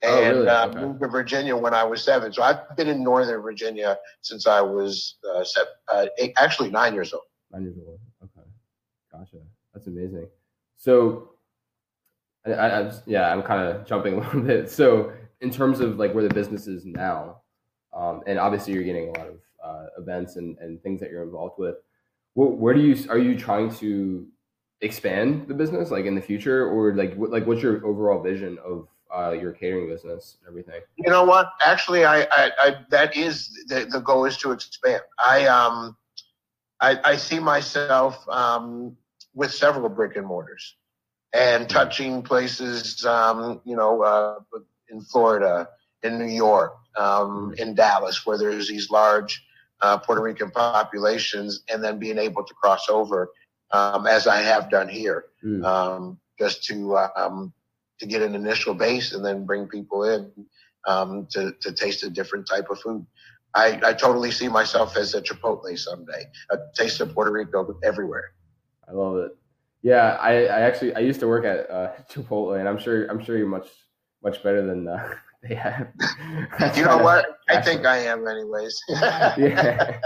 And 0.00 0.12
oh, 0.12 0.30
really? 0.30 0.48
uh, 0.48 0.68
okay. 0.68 0.80
moved 0.80 1.00
to 1.00 1.08
Virginia 1.08 1.56
when 1.56 1.74
I 1.74 1.82
was 1.82 2.04
seven. 2.04 2.32
So 2.32 2.42
I've 2.42 2.76
been 2.76 2.86
in 2.86 3.02
Northern 3.02 3.42
Virginia 3.42 3.98
since 4.20 4.46
I 4.46 4.60
was 4.60 5.16
uh, 5.28 5.42
seven, 5.42 5.72
uh, 5.88 6.06
eight, 6.18 6.34
actually 6.36 6.70
nine 6.70 6.94
years 6.94 7.12
old. 7.12 7.24
Nine 7.50 7.62
years 7.62 7.76
old. 7.84 7.98
Okay, 8.22 8.46
gotcha. 9.10 9.38
That's 9.74 9.88
amazing. 9.88 10.28
So, 10.76 11.30
I, 12.50 12.80
I, 12.80 12.92
yeah, 13.06 13.32
I'm 13.32 13.42
kind 13.42 13.68
of 13.68 13.86
jumping 13.86 14.14
a 14.18 14.20
little 14.20 14.40
bit. 14.40 14.70
So, 14.70 15.12
in 15.40 15.50
terms 15.50 15.80
of 15.80 15.98
like 15.98 16.14
where 16.14 16.26
the 16.26 16.34
business 16.34 16.66
is 16.66 16.84
now, 16.84 17.40
um, 17.94 18.22
and 18.26 18.38
obviously 18.38 18.72
you're 18.72 18.82
getting 18.84 19.08
a 19.08 19.18
lot 19.18 19.28
of 19.28 19.36
uh, 19.64 19.86
events 19.98 20.36
and, 20.36 20.56
and 20.58 20.82
things 20.82 21.00
that 21.00 21.10
you're 21.10 21.22
involved 21.22 21.58
with. 21.58 21.76
Where, 22.34 22.48
where 22.48 22.74
do 22.74 22.80
you 22.80 23.08
are 23.10 23.18
you 23.18 23.38
trying 23.38 23.74
to 23.76 24.26
expand 24.80 25.48
the 25.48 25.54
business 25.54 25.90
like 25.90 26.04
in 26.04 26.14
the 26.14 26.20
future, 26.20 26.68
or 26.68 26.94
like 26.94 27.14
what, 27.14 27.30
like 27.30 27.46
what's 27.46 27.62
your 27.62 27.84
overall 27.84 28.22
vision 28.22 28.58
of 28.64 28.88
uh, 29.14 29.32
your 29.32 29.52
catering 29.52 29.88
business 29.88 30.36
and 30.40 30.48
everything? 30.48 30.80
You 30.96 31.10
know 31.10 31.24
what? 31.24 31.50
Actually, 31.64 32.04
I, 32.04 32.22
I, 32.22 32.50
I 32.62 32.76
that 32.90 33.16
is 33.16 33.50
the, 33.68 33.86
the 33.90 34.00
goal 34.00 34.24
is 34.24 34.36
to 34.38 34.52
expand. 34.52 35.02
I 35.18 35.46
um, 35.46 35.96
I, 36.80 36.98
I 37.04 37.16
see 37.16 37.40
myself 37.40 38.28
um, 38.28 38.96
with 39.34 39.52
several 39.52 39.88
brick 39.88 40.16
and 40.16 40.26
mortars 40.26 40.76
and 41.32 41.68
touching 41.68 42.22
places, 42.22 43.04
um, 43.04 43.60
you 43.64 43.76
know, 43.76 44.02
uh, 44.02 44.38
in 44.90 45.00
Florida, 45.00 45.68
in 46.02 46.18
New 46.18 46.32
York, 46.32 46.74
um, 46.96 47.52
mm-hmm. 47.52 47.52
in 47.62 47.74
Dallas, 47.74 48.24
where 48.24 48.38
there's 48.38 48.68
these 48.68 48.90
large 48.90 49.44
uh, 49.80 49.98
Puerto 49.98 50.22
Rican 50.22 50.50
populations, 50.50 51.62
and 51.72 51.82
then 51.82 51.98
being 51.98 52.18
able 52.18 52.44
to 52.44 52.54
cross 52.54 52.88
over, 52.88 53.30
um, 53.70 54.06
as 54.06 54.26
I 54.26 54.38
have 54.38 54.70
done 54.70 54.88
here, 54.88 55.26
mm. 55.44 55.64
um, 55.64 56.18
just 56.38 56.64
to 56.64 56.96
um, 56.96 57.52
to 58.00 58.06
get 58.06 58.22
an 58.22 58.34
initial 58.34 58.74
base 58.74 59.12
and 59.12 59.24
then 59.24 59.44
bring 59.44 59.68
people 59.68 60.04
in 60.04 60.32
um, 60.86 61.26
to 61.30 61.52
to 61.60 61.72
taste 61.72 62.02
a 62.02 62.10
different 62.10 62.48
type 62.48 62.70
of 62.70 62.80
food. 62.80 63.06
I, 63.54 63.80
I 63.82 63.92
totally 63.94 64.30
see 64.30 64.48
myself 64.48 64.96
as 64.96 65.14
a 65.14 65.22
Chipotle 65.22 65.76
someday. 65.78 66.26
A 66.50 66.58
taste 66.74 67.00
of 67.00 67.14
Puerto 67.14 67.32
Rico 67.32 67.78
everywhere. 67.82 68.32
I 68.86 68.92
love 68.92 69.16
it. 69.16 69.36
Yeah, 69.82 70.16
I, 70.20 70.46
I 70.46 70.60
actually 70.60 70.94
I 70.94 71.00
used 71.00 71.20
to 71.20 71.28
work 71.28 71.44
at 71.44 71.70
uh, 71.70 71.92
Chipotle, 72.10 72.58
and 72.58 72.68
I'm 72.68 72.78
sure 72.78 73.06
I'm 73.06 73.22
sure 73.22 73.36
you're 73.36 73.48
much 73.48 73.68
much 74.22 74.42
better 74.42 74.66
than 74.66 74.88
uh, 74.88 75.14
they 75.48 75.54
have. 75.54 75.88
you 76.76 76.84
know 76.84 76.98
what? 76.98 77.38
I 77.48 77.60
think 77.60 77.86
I 77.86 77.98
am, 77.98 78.26
anyways. 78.26 78.80
yeah, 78.88 80.00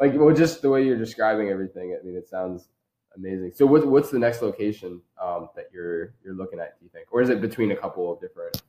like 0.00 0.12
well, 0.14 0.34
just 0.34 0.62
the 0.62 0.70
way 0.70 0.84
you're 0.84 0.98
describing 0.98 1.48
everything. 1.48 1.96
I 1.98 2.04
mean, 2.04 2.16
it 2.16 2.28
sounds 2.28 2.68
amazing. 3.16 3.52
So, 3.54 3.66
what, 3.66 3.86
what's 3.86 4.10
the 4.10 4.18
next 4.18 4.42
location 4.42 5.00
um, 5.20 5.48
that 5.56 5.66
you're 5.72 6.14
you're 6.24 6.34
looking 6.34 6.60
at? 6.60 6.78
Do 6.78 6.84
you 6.84 6.90
think, 6.90 7.06
or 7.12 7.22
is 7.22 7.30
it 7.30 7.40
between 7.40 7.72
a 7.72 7.76
couple 7.76 8.12
of 8.12 8.20
different? 8.20 8.62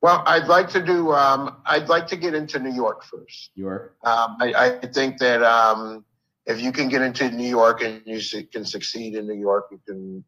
Well, 0.00 0.22
I'd 0.26 0.48
like 0.48 0.68
to 0.70 0.84
do. 0.84 1.12
Um, 1.12 1.56
I'd 1.64 1.88
like 1.88 2.06
to 2.08 2.16
get 2.16 2.34
into 2.34 2.58
New 2.58 2.74
York 2.74 3.04
first. 3.04 3.52
New 3.56 3.64
York. 3.64 3.96
Um, 4.04 4.36
I, 4.38 4.78
I, 4.82 4.86
think 4.88 5.18
that 5.18 5.42
um, 5.42 6.04
if 6.46 6.60
you 6.60 6.72
can 6.72 6.88
get 6.88 7.02
into 7.02 7.30
New 7.30 7.48
York 7.48 7.82
and 7.82 8.02
you 8.04 8.20
can 8.52 8.64
succeed 8.64 9.14
in 9.14 9.26
New 9.26 9.38
York, 9.38 9.68
you 9.70 9.80
can 9.86 10.24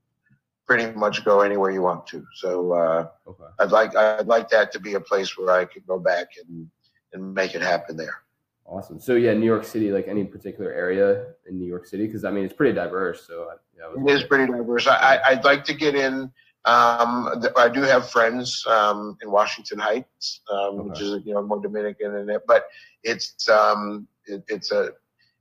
pretty 0.67 0.93
much 0.99 1.25
go 1.25 1.41
anywhere 1.41 1.71
you 1.71 1.83
want 1.83 2.07
to. 2.09 2.25
So 2.35 2.73
uh, 2.73 3.09
okay. 3.29 3.45
I'd 3.59 3.71
like 3.71 3.95
I'd 3.95 4.27
like 4.27 4.49
that 4.51 4.73
to 4.73 4.81
be 4.81 4.95
a 4.95 5.01
place 5.01 5.37
where 5.39 5.51
I 5.51 5.65
could 5.65 5.87
go 5.87 5.99
back 5.99 6.29
and 6.41 6.69
and 7.13 7.35
make 7.35 7.55
it 7.55 7.63
happen 7.63 7.97
there. 7.97 8.23
Awesome. 8.65 8.99
So 8.99 9.15
yeah, 9.15 9.33
New 9.33 9.47
York 9.47 9.65
City, 9.65 9.93
like 9.93 10.09
any 10.09 10.25
particular 10.25 10.73
area 10.73 11.27
in 11.49 11.59
New 11.59 11.67
York 11.67 11.87
City, 11.87 12.07
because 12.07 12.25
I 12.25 12.31
mean 12.31 12.45
it's 12.45 12.55
pretty 12.55 12.75
diverse. 12.75 13.27
So 13.27 13.49
yeah, 13.77 13.93
it 13.97 14.11
is 14.11 14.25
pretty 14.25 14.51
diverse. 14.51 14.87
I, 14.87 15.21
I'd 15.25 15.45
like 15.45 15.65
to 15.65 15.75
get 15.75 15.95
in. 15.95 16.33
Um, 16.65 17.45
I 17.57 17.69
do 17.73 17.83
have 17.83 18.11
friends 18.11 18.67
um, 18.67 19.17
in 19.23 19.31
Washington 19.31 19.79
Heights, 19.79 20.41
um, 20.51 20.59
okay. 20.59 20.89
which 20.89 21.01
is 21.01 21.21
you 21.25 21.35
know 21.35 21.43
more 21.43 21.61
Dominican 21.61 22.17
in 22.17 22.29
it, 22.29 22.43
but 22.49 22.67
it's 23.05 23.49
um, 23.49 24.09
it, 24.25 24.43
it's 24.49 24.73
a 24.73 24.91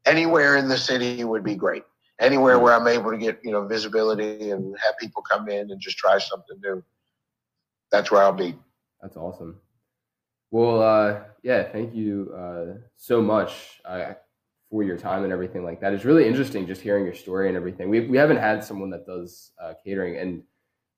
anywhere 0.05 0.55
in 0.57 0.67
the 0.67 0.77
city 0.77 1.23
would 1.23 1.43
be 1.43 1.55
great. 1.55 1.83
Anywhere 2.19 2.59
where 2.59 2.73
I'm 2.73 2.87
able 2.87 3.11
to 3.11 3.17
get 3.17 3.39
you 3.43 3.51
know 3.51 3.67
visibility 3.67 4.51
and 4.51 4.75
have 4.83 4.97
people 4.97 5.21
come 5.21 5.49
in 5.49 5.71
and 5.71 5.81
just 5.81 5.97
try 5.97 6.17
something 6.17 6.59
new. 6.63 6.83
That's 7.91 8.09
where 8.09 8.21
I'll 8.21 8.33
be. 8.33 8.55
That's 9.01 9.17
awesome. 9.17 9.59
Well, 10.51 10.81
uh, 10.81 11.19
yeah, 11.43 11.63
thank 11.63 11.93
you 11.93 12.33
uh, 12.33 12.79
so 12.95 13.21
much 13.21 13.81
uh, 13.83 14.13
for 14.69 14.83
your 14.83 14.97
time 14.97 15.23
and 15.23 15.33
everything 15.33 15.65
like 15.65 15.81
that. 15.81 15.93
It's 15.93 16.05
really 16.05 16.25
interesting 16.25 16.65
just 16.65 16.81
hearing 16.81 17.03
your 17.03 17.15
story 17.15 17.49
and 17.49 17.57
everything. 17.57 17.89
We 17.89 18.07
we 18.07 18.17
haven't 18.17 18.37
had 18.37 18.63
someone 18.63 18.89
that 18.91 19.05
does 19.05 19.51
uh, 19.61 19.73
catering 19.83 20.17
and 20.17 20.43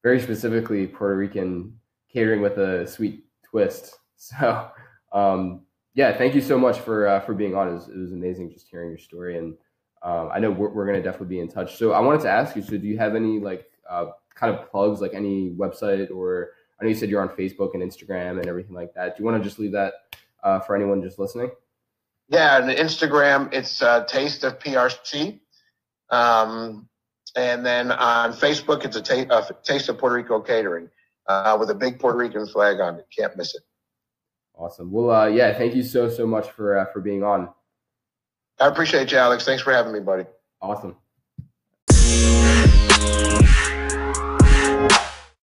very 0.03 0.21
specifically 0.21 0.85
Puerto 0.85 1.15
Rican 1.15 1.79
catering 2.11 2.41
with 2.41 2.57
a 2.57 2.87
sweet 2.87 3.25
twist. 3.43 3.95
So, 4.19 4.71
um, 5.13 5.66
yeah, 5.97 6.17
thank 6.17 6.33
you 6.33 6.41
so 6.41 6.57
much 6.57 6.79
for 6.79 7.07
uh, 7.07 7.19
for 7.19 7.33
being 7.33 7.55
on. 7.55 7.67
It 7.67 7.73
was, 7.73 7.89
it 7.89 7.97
was, 7.97 8.13
amazing 8.13 8.51
just 8.51 8.69
hearing 8.69 8.89
your 8.89 8.99
story, 8.99 9.37
and 9.37 9.57
um, 10.01 10.29
I 10.33 10.39
know 10.39 10.51
we're, 10.51 10.69
we're 10.69 10.85
going 10.85 10.95
to 10.95 11.03
definitely 11.03 11.35
be 11.35 11.41
in 11.41 11.49
touch. 11.49 11.75
So, 11.75 11.91
I 11.91 11.99
wanted 11.99 12.21
to 12.21 12.29
ask 12.29 12.55
you. 12.55 12.61
So, 12.61 12.77
do 12.77 12.87
you 12.87 12.97
have 12.97 13.15
any 13.15 13.39
like 13.39 13.69
uh, 13.89 14.11
kind 14.35 14.55
of 14.55 14.69
plugs, 14.71 15.01
like 15.01 15.13
any 15.13 15.49
website 15.49 16.09
or 16.11 16.51
I 16.79 16.83
know 16.83 16.89
you 16.89 16.95
said 16.95 17.09
you're 17.09 17.21
on 17.21 17.29
Facebook 17.29 17.73
and 17.73 17.81
Instagram 17.81 18.37
and 18.37 18.47
everything 18.47 18.75
like 18.75 18.93
that. 18.93 19.17
Do 19.17 19.23
you 19.23 19.25
want 19.25 19.41
to 19.41 19.43
just 19.43 19.59
leave 19.59 19.71
that 19.71 19.93
uh, 20.43 20.59
for 20.59 20.75
anyone 20.75 21.01
just 21.01 21.17
listening? 21.17 21.51
Yeah, 22.29 22.57
and 22.57 22.69
Instagram, 22.69 23.51
it's 23.53 23.81
uh, 23.81 24.05
Taste 24.05 24.43
of 24.43 24.59
PRC. 24.59 25.39
Um, 26.09 26.87
and 27.35 27.65
then 27.65 27.91
on 27.91 28.33
Facebook, 28.33 28.85
it's 28.85 28.95
a 28.95 29.01
ta- 29.01 29.33
uh, 29.33 29.49
Taste 29.63 29.89
of 29.89 29.97
Puerto 29.97 30.15
Rico 30.15 30.39
Catering 30.39 30.89
uh, 31.27 31.57
with 31.59 31.69
a 31.69 31.75
big 31.75 31.99
Puerto 31.99 32.17
Rican 32.17 32.45
flag 32.47 32.79
on 32.79 32.99
it. 32.99 33.07
Can't 33.17 33.35
miss 33.37 33.55
it. 33.55 33.63
Awesome. 34.57 34.91
Well, 34.91 35.11
uh, 35.11 35.27
yeah, 35.27 35.53
thank 35.57 35.75
you 35.75 35.83
so, 35.83 36.09
so 36.09 36.25
much 36.25 36.49
for, 36.49 36.79
uh, 36.79 36.85
for 36.91 36.99
being 36.99 37.23
on. 37.23 37.49
I 38.59 38.67
appreciate 38.67 39.11
you, 39.11 39.17
Alex. 39.19 39.45
Thanks 39.45 39.61
for 39.61 39.71
having 39.71 39.93
me, 39.93 39.99
buddy. 39.99 40.25
Awesome. 40.61 40.95